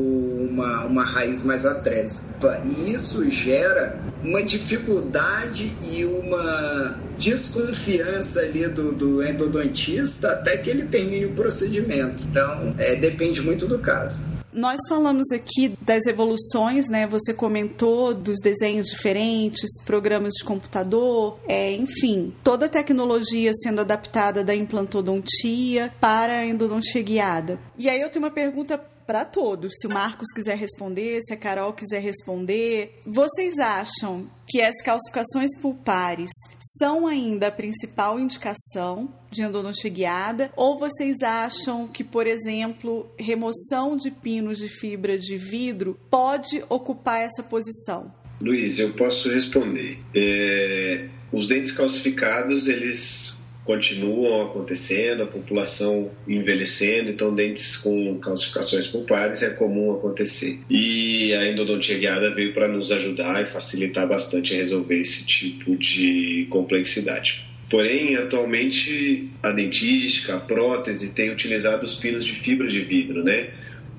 [0.41, 2.63] uma, uma raiz mais atrésica.
[2.65, 10.85] E isso gera uma dificuldade e uma desconfiança ali do, do endodontista até que ele
[10.85, 12.25] termine o procedimento.
[12.29, 14.44] Então, é, depende muito do caso.
[14.55, 17.09] Nós falamos aqui das evoluções, né?
[17.09, 24.45] Você comentou dos desenhos diferentes, programas de computador, é, enfim, toda a tecnologia sendo adaptada
[24.45, 27.59] da implantodontia para a endodontia guiada.
[27.77, 29.73] E aí eu tenho uma pergunta para todos.
[29.81, 35.51] Se o Marcos quiser responder, se a Carol quiser responder, vocês acham que as calcificações
[35.61, 36.31] pulpares
[36.79, 40.53] são ainda a principal indicação de endodontia guiada?
[40.57, 47.21] Ou vocês acham que, por exemplo, remoção de pinos de fibra de vidro pode ocupar
[47.23, 48.13] essa posição?
[48.41, 49.99] Luiz, eu posso responder.
[50.15, 59.43] É, os dentes calcificados, eles continuam acontecendo, a população envelhecendo, então dentes com calcificações pulpares
[59.43, 60.61] é comum acontecer.
[60.69, 65.77] E a endodontia guiada veio para nos ajudar e facilitar bastante a resolver esse tipo
[65.77, 67.45] de complexidade.
[67.71, 73.49] Porém, atualmente a dentística, a prótese tem utilizado os pinos de fibra de vidro, né?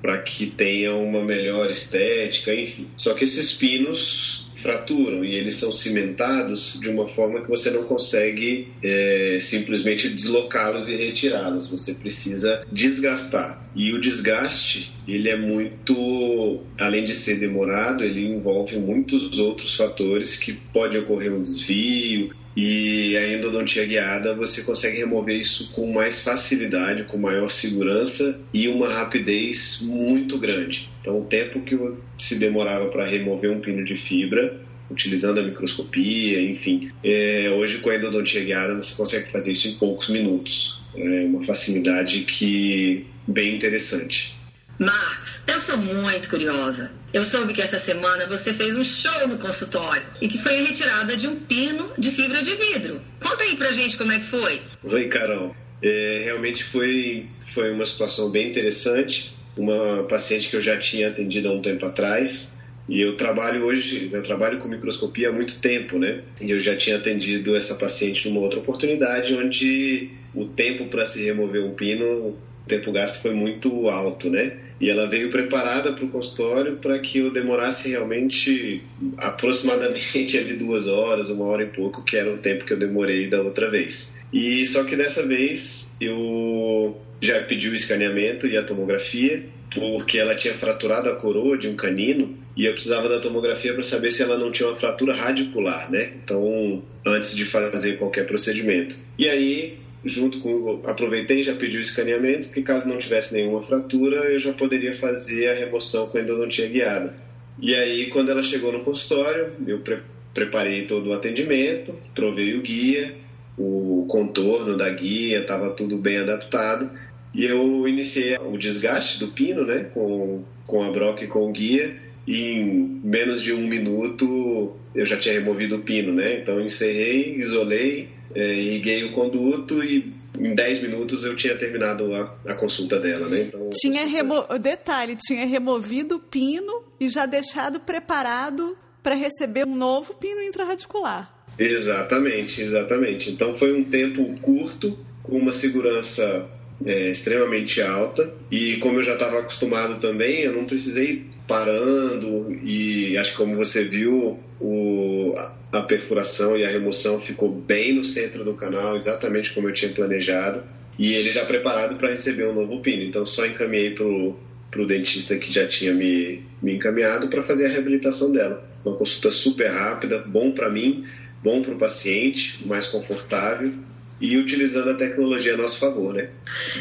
[0.00, 2.86] Para que tenha uma melhor estética, enfim.
[2.96, 7.84] Só que esses pinos fraturam e eles são cimentados de uma forma que você não
[7.84, 11.68] consegue é, simplesmente deslocá-los e retirá-los.
[11.68, 13.62] Você precisa desgastar.
[13.74, 20.36] E o desgaste, ele é muito, além de ser demorado, ele envolve muitos outros fatores
[20.36, 26.22] que pode ocorrer um desvio, e a endodontia guiada você consegue remover isso com mais
[26.22, 30.88] facilidade, com maior segurança e uma rapidez muito grande.
[31.00, 31.78] Então, o tempo que
[32.16, 34.58] se demorava para remover um pino de fibra,
[34.90, 39.74] utilizando a microscopia, enfim, é, hoje com a endodontia guiada você consegue fazer isso em
[39.74, 40.80] poucos minutos.
[40.96, 44.35] É uma facilidade que bem interessante.
[44.78, 46.90] Marcos, eu sou muito curiosa.
[47.12, 50.62] Eu soube que essa semana você fez um show no consultório e que foi a
[50.62, 53.00] retirada de um pino de fibra de vidro.
[53.22, 54.60] Conta aí pra gente como é que foi.
[54.84, 55.56] Oi, Carol.
[55.82, 59.34] É, realmente foi, foi uma situação bem interessante.
[59.56, 62.56] Uma paciente que eu já tinha atendido há um tempo atrás.
[62.86, 66.22] E eu trabalho hoje, eu trabalho com microscopia há muito tempo, né?
[66.40, 71.24] E eu já tinha atendido essa paciente numa outra oportunidade onde o tempo para se
[71.24, 72.36] remover um pino,
[72.66, 74.58] o tempo gasto foi muito alto, né?
[74.80, 78.82] E ela veio preparada para o consultório para que eu demorasse realmente
[79.16, 83.30] aproximadamente ali duas horas, uma hora e pouco, que era o tempo que eu demorei
[83.30, 84.16] da outra vez.
[84.32, 90.34] E só que dessa vez eu já pedi o escaneamento e a tomografia, porque ela
[90.34, 94.22] tinha fraturado a coroa de um canino e eu precisava da tomografia para saber se
[94.22, 96.10] ela não tinha uma fratura radicular, né?
[96.22, 98.96] Então, antes de fazer qualquer procedimento.
[99.16, 104.32] E aí junto com aproveitei já pedi o escaneamento, que caso não tivesse nenhuma fratura,
[104.32, 107.14] eu já poderia fazer a remoção com endodontia guiada.
[107.60, 109.98] E aí, quando ela chegou no consultório, eu pre
[110.32, 113.14] preparei todo o atendimento, provei o guia,
[113.56, 116.90] o contorno da guia, estava tudo bem adaptado.
[117.34, 121.52] E eu iniciei o desgaste do pino, né, com, com a broca e com o
[121.52, 126.40] guia, e em menos de um minuto eu já tinha removido o pino, né?
[126.40, 132.34] Então encerrei, isolei, é, irriguei o conduto e em 10 minutos eu tinha terminado a,
[132.46, 133.42] a consulta dela, né?
[133.42, 134.46] Então, tinha remo...
[134.60, 141.32] Detalhe, tinha removido o pino e já deixado preparado para receber um novo pino intraradicular.
[141.58, 143.30] Exatamente, exatamente.
[143.30, 146.48] Então foi um tempo curto, com uma segurança
[146.84, 153.16] é, extremamente alta e como eu já estava acostumado também, eu não precisei parando e
[153.16, 155.34] acho que como você viu o,
[155.72, 159.92] a perfuração e a remoção ficou bem no centro do canal, exatamente como eu tinha
[159.92, 160.62] planejado
[160.98, 163.02] e ele já preparado para receber um novo pino.
[163.02, 167.70] Então só encaminhei para o dentista que já tinha me, me encaminhado para fazer a
[167.70, 168.68] reabilitação dela.
[168.84, 171.04] Uma consulta super rápida, bom para mim,
[171.42, 173.72] bom para o paciente, mais confortável
[174.20, 176.28] e utilizando a tecnologia a nosso favor, né?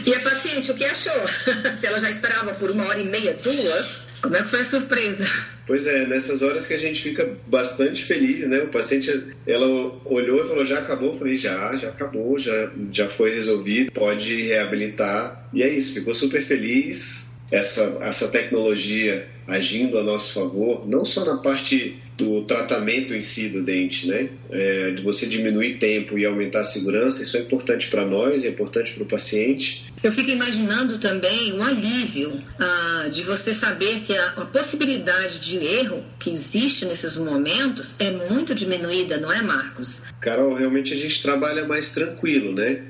[0.05, 1.27] E a paciente, o que achou?
[1.75, 4.65] Se ela já esperava por uma hora e meia, duas, como é que foi a
[4.65, 5.25] surpresa?
[5.67, 8.59] Pois é, nessas horas que a gente fica bastante feliz, né?
[8.59, 9.67] O paciente, ela
[10.05, 11.13] olhou e falou, já acabou?
[11.13, 15.47] Eu falei, já, já acabou, já, já foi resolvido, pode reabilitar.
[15.53, 17.34] E é isso, ficou super feliz.
[17.51, 23.49] Essa, essa tecnologia agindo a nosso favor, não só na parte do tratamento em si
[23.49, 24.29] do dente, né?
[24.49, 28.47] É, de você diminuir tempo e aumentar a segurança, isso é importante para nós, é
[28.47, 29.85] importante para o paciente.
[30.01, 35.57] Eu fico imaginando também o alívio ah, de você saber que a, a, possibilidade de
[35.57, 40.03] erro que existe nesses momentos é muito diminuída, não é, Marcos?
[40.21, 42.81] Carol, realmente a gente trabalha mais tranquilo, né?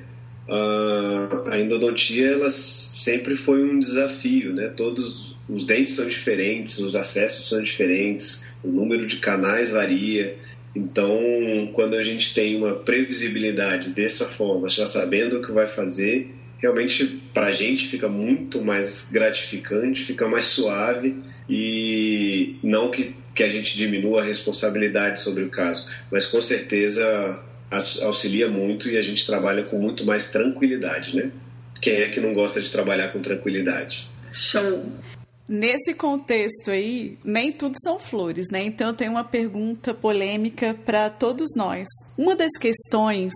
[0.47, 4.67] Ah, a endodontia ela sempre foi um desafio, né?
[4.69, 10.37] Todos os dentes são diferentes, os acessos são diferentes, o número de canais varia.
[10.75, 11.19] Então,
[11.73, 17.21] quando a gente tem uma previsibilidade dessa forma, já sabendo o que vai fazer, realmente
[17.33, 21.15] para a gente fica muito mais gratificante, fica mais suave
[21.49, 27.41] e não que, que a gente diminua a responsabilidade sobre o caso, mas com certeza
[28.03, 31.31] auxilia muito e a gente trabalha com muito mais tranquilidade, né?
[31.81, 34.09] Quem é que não gosta de trabalhar com tranquilidade?
[34.31, 34.83] Show!
[35.47, 38.63] Nesse contexto aí, nem tudo são flores, né?
[38.63, 41.87] Então eu tenho uma pergunta polêmica para todos nós.
[42.17, 43.31] Uma das questões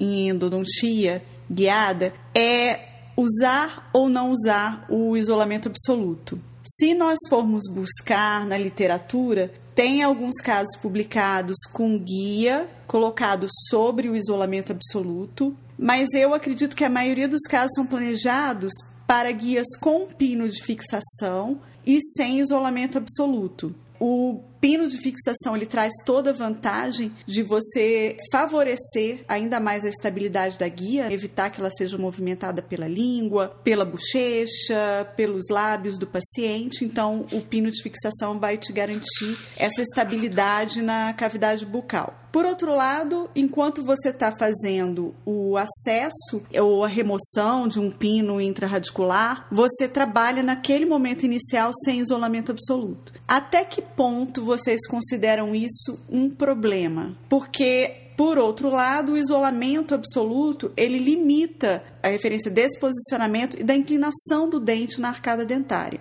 [0.00, 2.80] em endodontia guiada é
[3.16, 6.40] usar ou não usar o isolamento absoluto.
[6.64, 14.16] Se nós formos buscar na literatura, tem alguns casos publicados com guia colocado sobre o
[14.16, 18.72] isolamento absoluto, mas eu acredito que a maioria dos casos são planejados
[19.06, 23.74] para guias com pino de fixação e sem isolamento absoluto.
[23.98, 29.88] O pino de fixação ele traz toda a vantagem de você favorecer ainda mais a
[29.88, 36.06] estabilidade da guia, evitar que ela seja movimentada pela língua, pela bochecha, pelos lábios do
[36.06, 36.84] paciente.
[36.84, 42.21] Então, o pino de fixação vai te garantir essa estabilidade na cavidade bucal.
[42.32, 48.40] Por outro lado, enquanto você está fazendo o acesso ou a remoção de um pino
[48.40, 53.12] intraradicular, você trabalha naquele momento inicial sem isolamento absoluto.
[53.28, 57.14] Até que ponto vocês consideram isso um problema?
[57.28, 63.74] Porque por outro lado, o isolamento absoluto, ele limita a referência desse posicionamento e da
[63.74, 66.00] inclinação do dente na arcada dentária.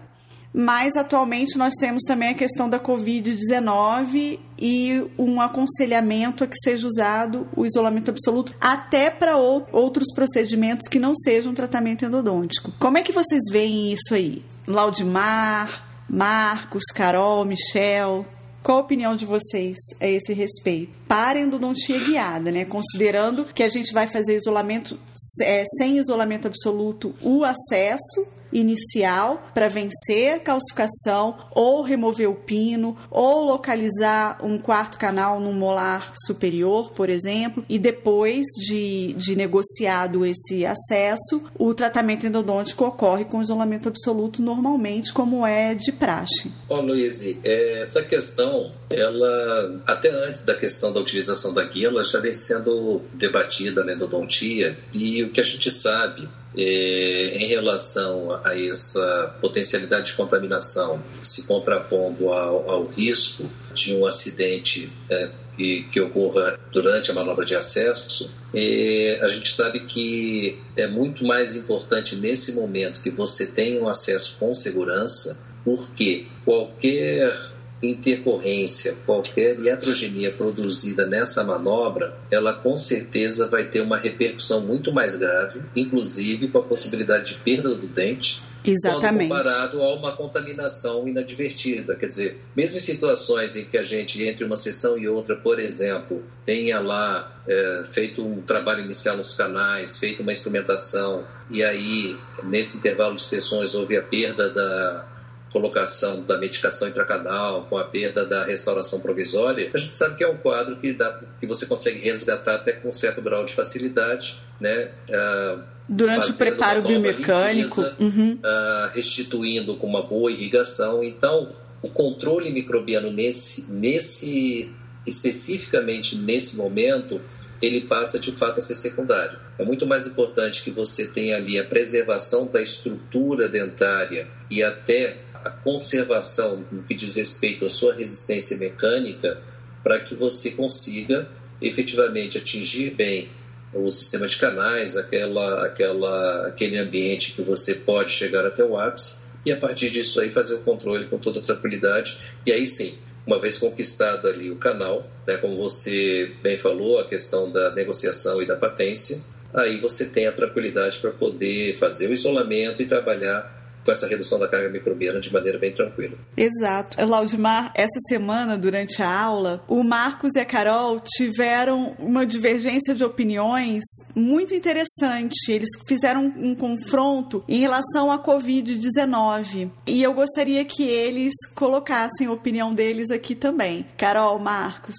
[0.53, 6.85] Mas atualmente nós temos também a questão da Covid-19 e um aconselhamento a que seja
[6.85, 12.71] usado o isolamento absoluto até para outros procedimentos que não sejam tratamento endodôntico.
[12.79, 14.43] Como é que vocês veem isso aí?
[14.67, 18.25] Laudimar, Marcos, Carol, Michel,
[18.61, 20.91] qual a opinião de vocês a esse respeito?
[21.07, 22.63] Para endodontia guiada, né?
[22.63, 24.99] Considerando que a gente vai fazer isolamento
[25.41, 32.97] é, sem isolamento absoluto, o acesso inicial para vencer a calcificação ou remover o pino
[33.09, 40.25] ou localizar um quarto canal no molar superior, por exemplo, e depois de, de negociado
[40.25, 46.51] esse acesso, o tratamento endodôntico ocorre com isolamento absoluto normalmente, como é de praxe.
[46.69, 52.03] Oh, Luiz, é, essa questão, ela até antes da questão da utilização da guia, ela
[52.03, 58.39] já vem sendo debatida na endodontia e o que a gente sabe é, em relação
[58.43, 65.87] a essa potencialidade de contaminação, se contrapondo ao, ao risco de um acidente é, que,
[65.91, 71.55] que, ocorra durante a manobra de acesso, é, a gente sabe que é muito mais
[71.55, 77.37] importante nesse momento que você tenha um acesso com segurança, porque qualquer
[77.82, 85.15] intercorrência, qualquer iatrogenia produzida nessa manobra, ela com certeza vai ter uma repercussão muito mais
[85.15, 89.28] grave, inclusive com a possibilidade de perda do dente, Exatamente.
[89.28, 91.96] Quando comparado a uma contaminação inadvertida.
[91.96, 95.60] Quer dizer, mesmo em situações em que a gente, entre uma sessão e outra, por
[95.60, 102.15] exemplo, tenha lá é, feito um trabalho inicial nos canais, feito uma instrumentação, e aí,
[102.44, 105.06] nesse intervalo de sessões, houve a perda da,
[105.51, 110.29] colocação da medicação intracanal, com a perda da restauração provisória, a gente sabe que é
[110.29, 114.39] um quadro que, dá, que você consegue resgatar até com um certo grau de facilidade,
[114.59, 114.91] né?
[115.09, 117.81] Uh, Durante o preparo biomecânico.
[117.81, 118.33] Limpeza, uhum.
[118.33, 121.03] uh, restituindo com uma boa irrigação.
[121.03, 121.49] Então,
[121.81, 124.71] o controle microbiano nesse, nesse
[125.05, 127.19] especificamente nesse momento,
[127.61, 129.37] ele passa de fato a ser secundário.
[129.57, 135.17] É muito mais importante que você tenha ali a preservação da estrutura dentária e até
[135.43, 139.41] a conservação no que diz respeito à sua resistência mecânica
[139.84, 141.27] para que você consiga
[141.62, 143.30] efetivamente atingir bem
[143.73, 149.21] o sistema de canais, aquela, aquela, aquele ambiente que você pode chegar até o ápice
[149.45, 153.39] e a partir disso aí fazer o controle com toda tranquilidade e aí sim, uma
[153.39, 158.45] vez conquistado ali o canal, né, como você bem falou, a questão da negociação e
[158.45, 159.21] da patência,
[159.54, 164.39] aí você tem a tranquilidade para poder fazer o isolamento e trabalhar com essa redução
[164.39, 166.17] da carga microbiana de maneira bem tranquila.
[166.38, 167.04] Exato.
[167.06, 173.04] Laudimar, essa semana, durante a aula, o Marcos e a Carol tiveram uma divergência de
[173.04, 173.84] opiniões
[174.15, 175.52] muito interessante.
[175.52, 179.72] Eles fizeram um confronto em relação à Covid-19.
[179.88, 183.86] E eu gostaria que eles colocassem a opinião deles aqui também.
[183.98, 184.96] Carol, Marcos.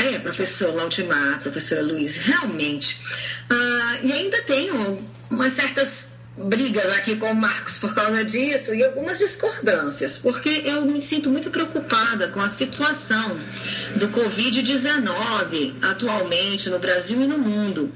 [0.00, 3.00] É, professor Laudimar, professora Luiz, realmente.
[3.48, 4.98] Uh, e ainda tenho
[5.30, 10.84] umas certas brigas aqui com o Marcos por causa disso e algumas discordâncias, porque eu
[10.84, 13.38] me sinto muito preocupada com a situação
[13.96, 17.92] do Covid-19 atualmente no Brasil e no mundo.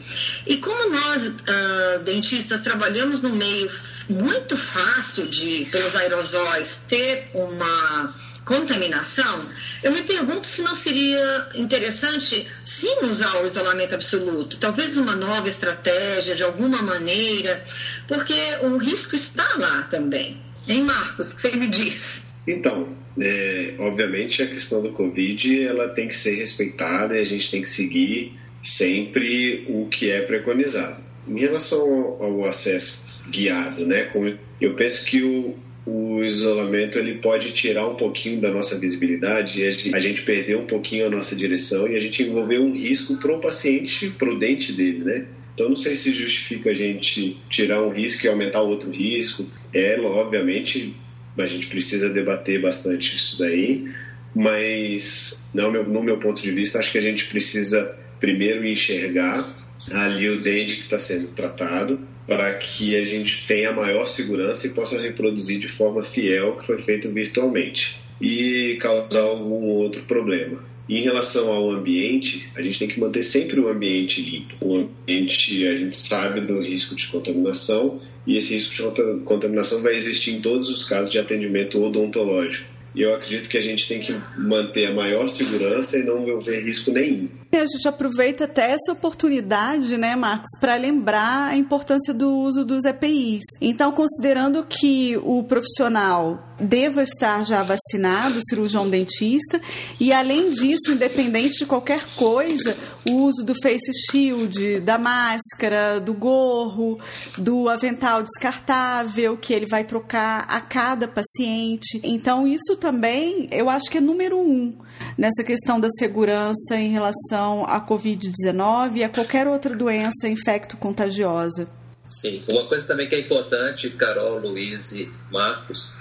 [0.46, 3.70] E como nós, uh, dentistas, trabalhamos no meio
[4.08, 8.14] muito fácil de, pelos aerosóis, ter uma
[8.48, 9.46] contaminação,
[9.84, 15.46] eu me pergunto se não seria interessante sim usar o isolamento absoluto, talvez uma nova
[15.46, 17.62] estratégia de alguma maneira,
[18.08, 18.32] porque
[18.62, 20.40] o risco está lá também.
[20.66, 22.26] Hein, Marcos, o que você me diz?
[22.46, 27.50] Então, é, obviamente a questão do Covid ela tem que ser respeitada e a gente
[27.50, 28.32] tem que seguir
[28.64, 31.02] sempre o que é preconizado.
[31.28, 31.86] Em relação
[32.18, 34.10] ao, acesso guiado, né,
[34.58, 35.54] eu penso que o,
[35.88, 40.56] o o isolamento ele pode tirar um pouquinho da nossa visibilidade e a gente perder
[40.56, 44.72] um pouquinho a nossa direção e a gente envolver um risco para o paciente prudente
[44.72, 45.26] dele, né?
[45.54, 49.46] Então não sei se justifica a gente tirar um risco e aumentar outro risco.
[49.72, 50.94] É, obviamente,
[51.36, 53.88] a gente precisa debater bastante isso daí,
[54.34, 59.48] mas meu, no meu ponto de vista, acho que a gente precisa primeiro enxergar
[59.92, 64.70] ali o dente que está sendo tratado para que a gente tenha maior segurança e
[64.70, 70.62] possa reproduzir de forma fiel o que foi feito virtualmente e causar algum outro problema.
[70.86, 74.54] Em relação ao ambiente, a gente tem que manter sempre o ambiente limpo.
[74.60, 79.96] O ambiente, a gente sabe do risco de contaminação e esse risco de contaminação vai
[79.96, 82.77] existir em todos os casos de atendimento odontológico.
[82.94, 86.64] E eu acredito que a gente tem que manter a maior segurança e não ver
[86.64, 87.28] risco nenhum.
[87.50, 92.84] A gente aproveita até essa oportunidade, né, Marcos, para lembrar a importância do uso dos
[92.84, 93.42] EPIs.
[93.60, 99.60] Então, considerando que o profissional deva estar já vacinado, cirurgião dentista,
[99.98, 102.76] e além disso, independente de qualquer coisa,
[103.08, 106.98] o uso do face shield, da máscara, do gorro,
[107.38, 112.00] do avental descartável que ele vai trocar a cada paciente.
[112.02, 114.72] Então, isso também eu acho que é número um
[115.16, 121.68] nessa questão da segurança em relação à Covid-19 e a qualquer outra doença infecto-contagiosa.
[122.06, 125.98] Sim, uma coisa também que é importante, Carol, Luiz e Marcos,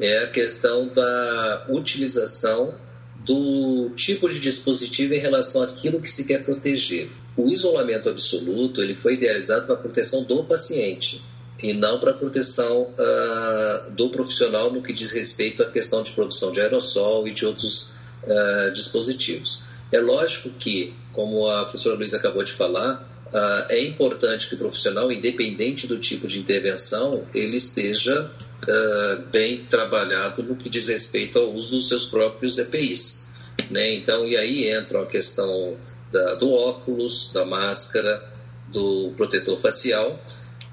[0.00, 2.74] é a questão da utilização
[3.26, 7.10] do tipo de dispositivo em relação àquilo que se quer proteger.
[7.36, 11.22] O isolamento absoluto ele foi idealizado para a proteção do paciente
[11.62, 16.12] e não para a proteção uh, do profissional no que diz respeito à questão de
[16.12, 17.94] produção de aerossol e de outros
[18.24, 19.64] uh, dispositivos.
[19.92, 24.58] É lógico que, como a professora Luiz acabou de falar, uh, é importante que o
[24.58, 28.30] profissional, independente do tipo de intervenção, ele esteja
[29.32, 33.24] bem trabalhado no que diz respeito ao uso dos seus próprios EPIs.
[33.70, 33.94] Né?
[33.94, 35.78] Então, e aí entra a questão
[36.12, 38.22] da, do óculos, da máscara,
[38.70, 40.20] do protetor facial,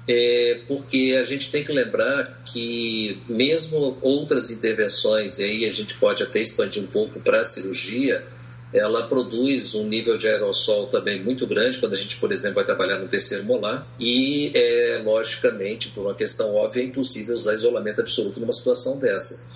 [0.08, 5.94] é, porque a gente tem que lembrar que mesmo outras intervenções, e aí a gente
[5.98, 8.26] pode até expandir um pouco para a cirurgia,
[8.72, 12.64] ela produz um nível de aerossol também muito grande quando a gente, por exemplo, vai
[12.64, 18.00] trabalhar no terceiro molar e, é, logicamente, por uma questão óbvia, é impossível usar isolamento
[18.00, 19.46] absoluto numa situação dessa.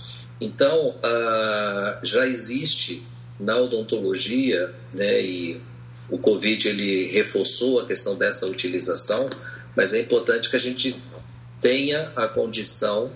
[0.40, 0.94] Então,
[2.02, 3.02] já existe
[3.38, 5.60] na odontologia, né, e
[6.10, 9.30] o Covid ele reforçou a questão dessa utilização,
[9.76, 11.02] mas é importante que a gente
[11.60, 13.10] tenha a condição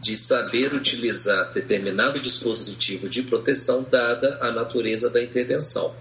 [0.00, 5.92] de saber utilizar determinado dispositivo de proteção dada a natureza da intervenção.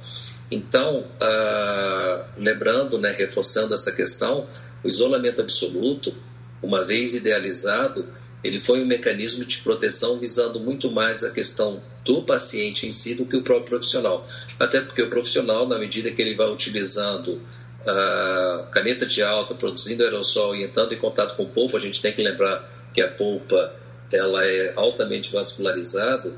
[0.51, 4.47] Então, ah, lembrando, né, reforçando essa questão,
[4.84, 6.14] o isolamento absoluto,
[6.62, 8.08] uma vez idealizado,
[8.43, 13.16] ele foi um mecanismo de proteção visando muito mais a questão do paciente em si
[13.16, 14.24] do que o próprio profissional.
[14.60, 17.41] Até porque o profissional, na medida que ele vai utilizando
[17.86, 22.14] a caneta de alta produzindo aerossol e entrando em contato com polpa, a gente tem
[22.14, 23.74] que lembrar que a polpa
[24.12, 26.34] ela é altamente vascularizada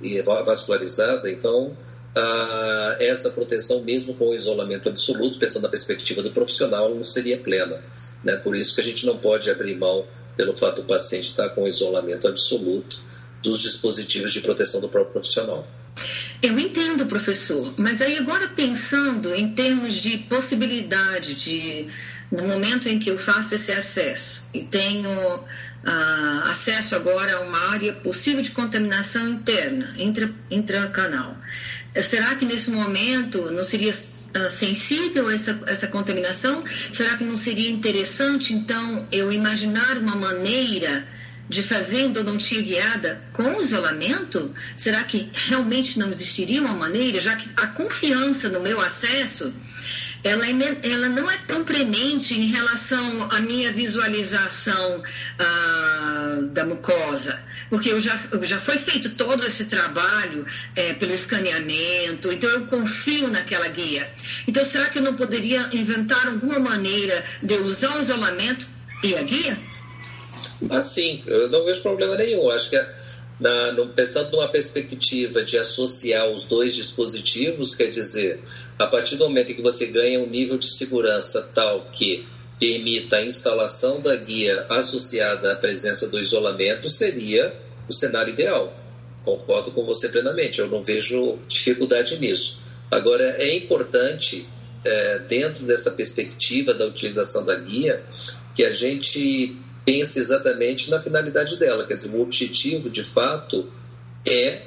[0.00, 1.76] e vascularizada, então
[2.98, 7.82] essa proteção mesmo com o isolamento absoluto, pensando na perspectiva do profissional, não seria plena.
[8.22, 8.36] Né?
[8.36, 11.66] Por isso que a gente não pode abrir mão pelo fato do paciente estar com
[11.66, 13.00] isolamento absoluto
[13.42, 15.66] dos dispositivos de proteção do próprio profissional.
[16.42, 21.86] Eu entendo, professor, mas aí agora pensando em termos de possibilidade de,
[22.32, 27.70] no momento em que eu faço esse acesso e tenho uh, acesso agora a uma
[27.70, 31.38] área possível de contaminação interna, intra, intracanal,
[32.02, 36.64] será que nesse momento não seria uh, sensível essa, essa contaminação?
[36.92, 41.06] Será que não seria interessante, então, eu imaginar uma maneira
[41.48, 44.54] de fazer endodontia guiada com isolamento?
[44.76, 49.52] Será que realmente não existiria uma maneira, já que a confiança no meu acesso
[50.24, 55.02] ela, é, ela não é tão premente em relação à minha visualização
[55.38, 62.30] ah, da mucosa, porque eu já, já foi feito todo esse trabalho é, pelo escaneamento,
[62.30, 64.08] então eu confio naquela guia.
[64.46, 68.66] Então, será que eu não poderia inventar alguma maneira de usar o isolamento
[69.02, 69.71] e a guia?
[70.70, 72.48] Assim, eu não vejo problema nenhum.
[72.50, 72.76] Acho que
[73.40, 78.40] na, no, pensando numa perspectiva de associar os dois dispositivos, quer dizer,
[78.78, 82.26] a partir do momento em que você ganha um nível de segurança tal que
[82.58, 87.52] permita a instalação da guia associada à presença do isolamento, seria
[87.88, 88.72] o cenário ideal.
[89.24, 92.60] Concordo com você plenamente, eu não vejo dificuldade nisso.
[92.88, 94.46] Agora, é importante,
[94.84, 98.04] é, dentro dessa perspectiva da utilização da guia,
[98.54, 101.86] que a gente pensa exatamente na finalidade dela.
[101.86, 103.70] Quer dizer, o objetivo, de fato,
[104.26, 104.62] é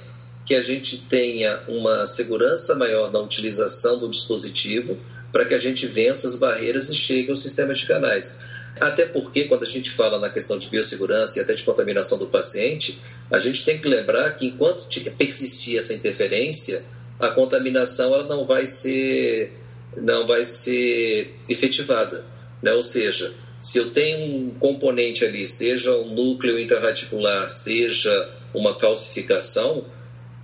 [0.46, 4.98] que a gente tenha uma segurança maior na utilização do dispositivo
[5.32, 8.40] para que a gente vença as barreiras e chegue ao sistema de canais.
[8.80, 12.28] Até porque, quando a gente fala na questão de biossegurança e até de contaminação do
[12.28, 13.02] paciente,
[13.32, 14.88] a gente tem que lembrar que enquanto
[15.18, 16.84] persistir essa interferência,
[17.20, 19.54] a contaminação ela não vai ser,
[19.98, 22.26] não vai ser efetivada.
[22.62, 22.74] Né?
[22.74, 23.34] Ou seja,
[23.66, 29.84] se eu tenho um componente ali, seja um núcleo intrarradicular, seja uma calcificação,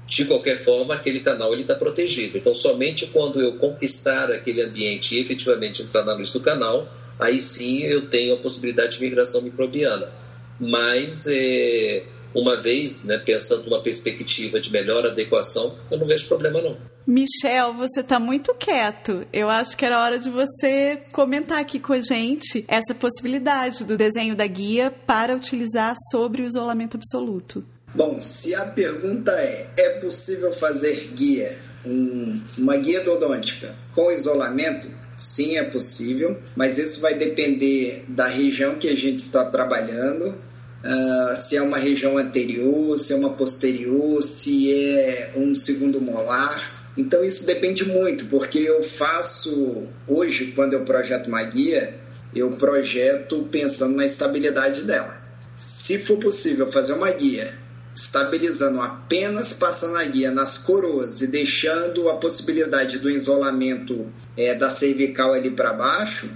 [0.08, 2.40] de qualquer forma, aquele canal está protegido.
[2.40, 7.40] Então, somente quando eu conquistar aquele ambiente e efetivamente entrar na luz do canal, aí
[7.40, 10.12] sim eu tenho a possibilidade de migração microbiana.
[10.60, 12.04] Mas, é,
[12.34, 16.78] uma vez, né, pensando numa perspectiva de melhor adequação, eu não vejo problema não.
[17.06, 19.26] Michel, você está muito quieto.
[19.34, 23.98] Eu acho que era hora de você comentar aqui com a gente essa possibilidade do
[23.98, 27.64] desenho da guia para utilizar sobre o isolamento absoluto.
[27.94, 34.88] Bom, se a pergunta é: é possível fazer guia, um, uma guia dodôntica com isolamento?
[35.18, 40.36] Sim, é possível, mas isso vai depender da região que a gente está trabalhando,
[40.84, 46.82] uh, se é uma região anterior, se é uma posterior, se é um segundo molar.
[46.98, 51.96] Então isso depende muito, porque eu faço hoje, quando eu projeto uma guia,
[52.36, 55.22] eu projeto pensando na estabilidade dela.
[55.56, 57.62] Se for possível fazer uma guia
[57.94, 64.08] estabilizando apenas passando a guia nas coroas e deixando a possibilidade do isolamento
[64.38, 66.30] é, da cervical ali para baixo,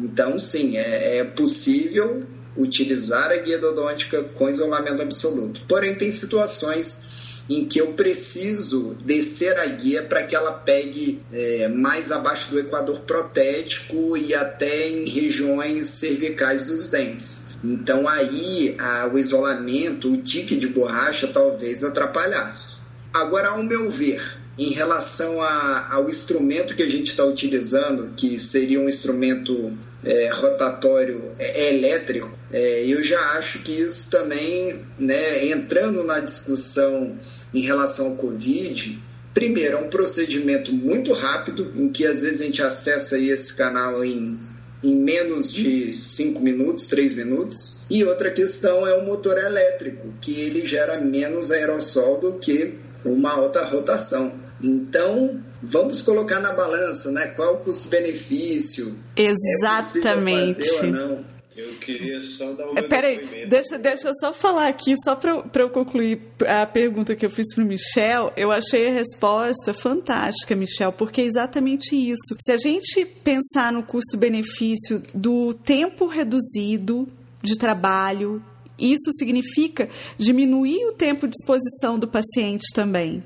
[0.00, 2.22] então sim, é, é, possível
[2.56, 5.60] utilizar a guia dodôntica com isolamento absoluto.
[5.66, 7.14] Porém, tem situações
[7.48, 12.58] em que eu preciso descer a guia para que ela pegue é, mais abaixo do
[12.58, 17.48] equador protético e até em regiões cervicais dos dentes.
[17.62, 22.84] Então aí a, o isolamento, o tique de borracha talvez atrapalhasse.
[23.12, 28.38] Agora, ao meu ver, em relação a, ao instrumento que a gente está utilizando, que
[28.38, 29.72] seria um instrumento
[30.04, 37.18] é, rotatório é, elétrico, é, eu já acho que isso também, né, entrando na discussão
[37.52, 38.96] em relação ao Covid,
[39.34, 44.04] primeiro, é um procedimento muito rápido, em que às vezes a gente acessa esse canal
[44.04, 44.38] em
[44.84, 47.80] em menos de 5 minutos, 3 minutos.
[47.88, 53.30] E outra questão é o motor elétrico, que ele gera menos aerossol do que uma
[53.30, 54.38] alta rotação.
[54.62, 57.28] Então, vamos colocar na balança, né?
[57.28, 58.94] Qual o custo-benefício?
[59.16, 60.68] Exatamente.
[60.68, 61.33] É ou não?
[61.56, 62.76] Eu queria só dar um.
[62.76, 67.24] É, peraí, deixa, deixa eu só falar aqui, só para eu concluir a pergunta que
[67.24, 68.32] eu fiz para o Michel.
[68.36, 72.36] Eu achei a resposta fantástica, Michel, porque é exatamente isso.
[72.44, 77.06] Se a gente pensar no custo-benefício do tempo reduzido
[77.40, 78.42] de trabalho,
[78.76, 79.88] isso significa
[80.18, 83.22] diminuir o tempo de exposição do paciente também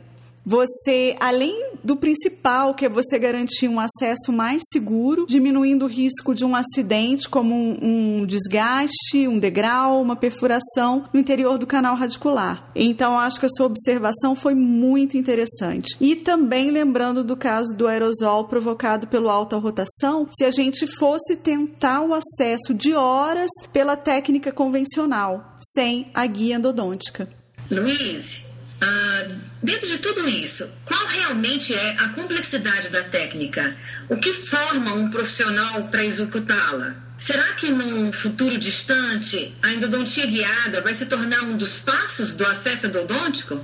[0.49, 6.34] você, além do principal, que é você garantir um acesso mais seguro, diminuindo o risco
[6.34, 11.94] de um acidente, como um, um desgaste, um degrau, uma perfuração no interior do canal
[11.94, 12.66] radicular.
[12.74, 15.94] Então, acho que a sua observação foi muito interessante.
[16.01, 21.36] E também lembrando do caso do aerosol provocado pelo alta rotação, se a gente fosse
[21.36, 27.28] tentar o acesso de horas pela técnica convencional, sem a guia endodôntica.
[27.70, 28.46] Luiz,
[28.82, 33.76] ah, dentro de tudo isso, qual realmente é a complexidade da técnica?
[34.09, 36.96] O que forma um profissional para executá-la?
[37.18, 42.46] Será que num futuro distante a endodontia guiada vai se tornar um dos passos do
[42.46, 43.61] acesso endodôntico?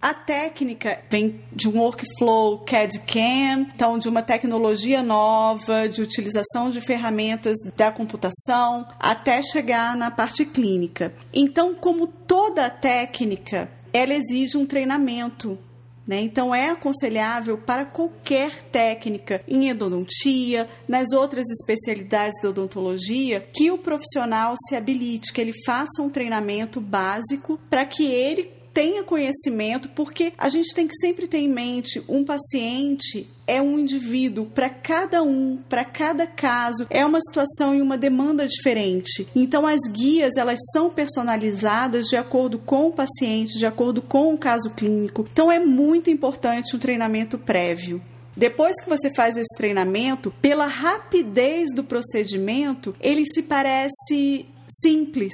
[0.00, 6.82] A técnica vem de um workflow CAD-CAM, então de uma tecnologia nova, de utilização de
[6.82, 11.14] ferramentas da computação, até chegar na parte clínica.
[11.32, 15.58] Então, como toda técnica, ela exige um treinamento
[16.06, 16.20] né?
[16.20, 23.78] Então, é aconselhável para qualquer técnica em endodontia, nas outras especialidades da odontologia, que o
[23.78, 30.32] profissional se habilite, que ele faça um treinamento básico para que ele tenha conhecimento, porque
[30.36, 35.22] a gente tem que sempre ter em mente um paciente é um indivíduo para cada
[35.22, 39.28] um, para cada caso, é uma situação e uma demanda diferente.
[39.36, 44.38] Então as guias, elas são personalizadas de acordo com o paciente, de acordo com o
[44.38, 45.26] caso clínico.
[45.30, 48.02] Então é muito importante um treinamento prévio.
[48.36, 55.32] Depois que você faz esse treinamento, pela rapidez do procedimento, ele se parece simples,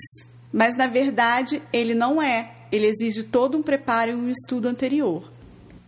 [0.52, 5.30] mas na verdade ele não é ele exige todo um preparo e um estudo anterior.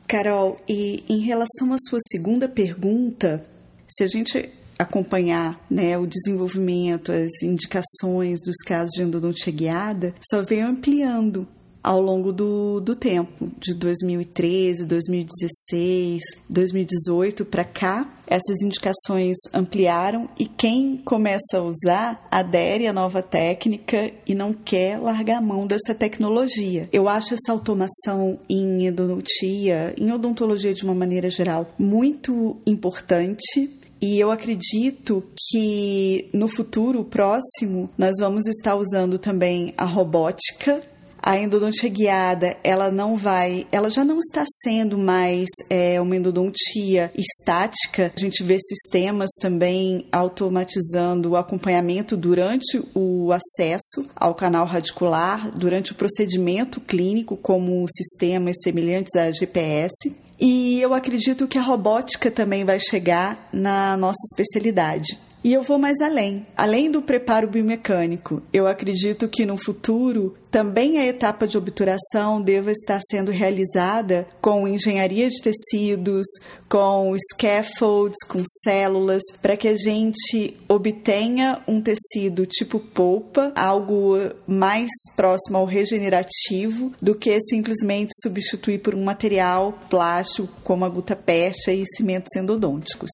[0.07, 3.45] Carol, e em relação à sua segunda pergunta,
[3.89, 10.43] se a gente acompanhar né, o desenvolvimento, as indicações dos casos de endodontia guiada, só
[10.43, 11.47] veio ampliando
[11.83, 20.47] ao longo do, do tempo, de 2013, 2016, 2018 para cá, essas indicações ampliaram e
[20.47, 25.95] quem começa a usar adere à nova técnica e não quer largar a mão dessa
[25.95, 26.89] tecnologia.
[26.93, 33.71] Eu acho essa automação em endodontia, em odontologia de uma maneira geral, muito importante
[34.01, 40.83] e eu acredito que no futuro próximo nós vamos estar usando também a robótica
[41.23, 47.13] a endodontia guiada, ela não vai, ela já não está sendo mais é, uma endodontia
[47.17, 48.13] estática.
[48.17, 55.93] A gente vê sistemas também automatizando o acompanhamento durante o acesso ao canal radicular, durante
[55.93, 60.15] o procedimento clínico, como sistemas semelhantes a GPS.
[60.41, 65.17] E eu acredito que a robótica também vai chegar na nossa especialidade.
[65.45, 66.47] E eu vou mais além.
[66.57, 72.71] Além do preparo biomecânico, eu acredito que no futuro também a etapa de obturação deva
[72.71, 76.27] estar sendo realizada com engenharia de tecidos,
[76.69, 84.17] com scaffolds, com células, para que a gente obtenha um tecido tipo polpa, algo
[84.47, 91.73] mais próximo ao regenerativo do que simplesmente substituir por um material plástico como a gutta-percha
[91.73, 93.11] e cimentos endodônticos.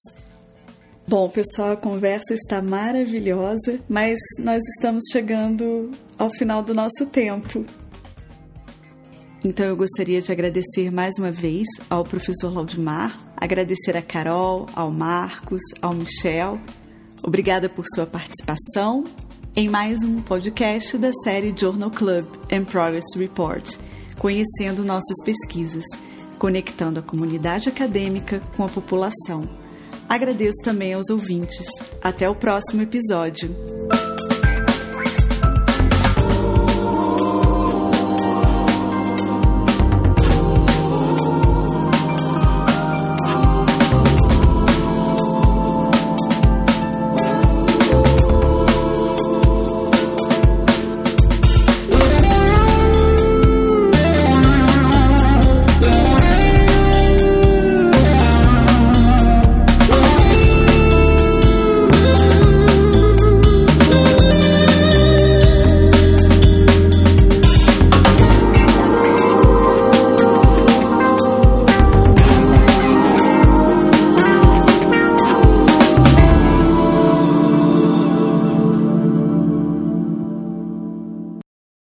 [1.08, 7.64] Bom, pessoal, a conversa está maravilhosa, mas nós estamos chegando ao final do nosso tempo.
[9.42, 14.90] Então eu gostaria de agradecer mais uma vez ao professor Laudimar, agradecer a Carol, ao
[14.90, 16.60] Marcos, ao Michel.
[17.22, 19.04] Obrigada por sua participação
[19.56, 23.64] em mais um podcast da série Journal Club and Progress Report,
[24.18, 25.86] conhecendo nossas pesquisas,
[26.38, 29.57] conectando a comunidade acadêmica com a população.
[30.08, 31.66] Agradeço também aos ouvintes.
[32.02, 33.54] Até o próximo episódio.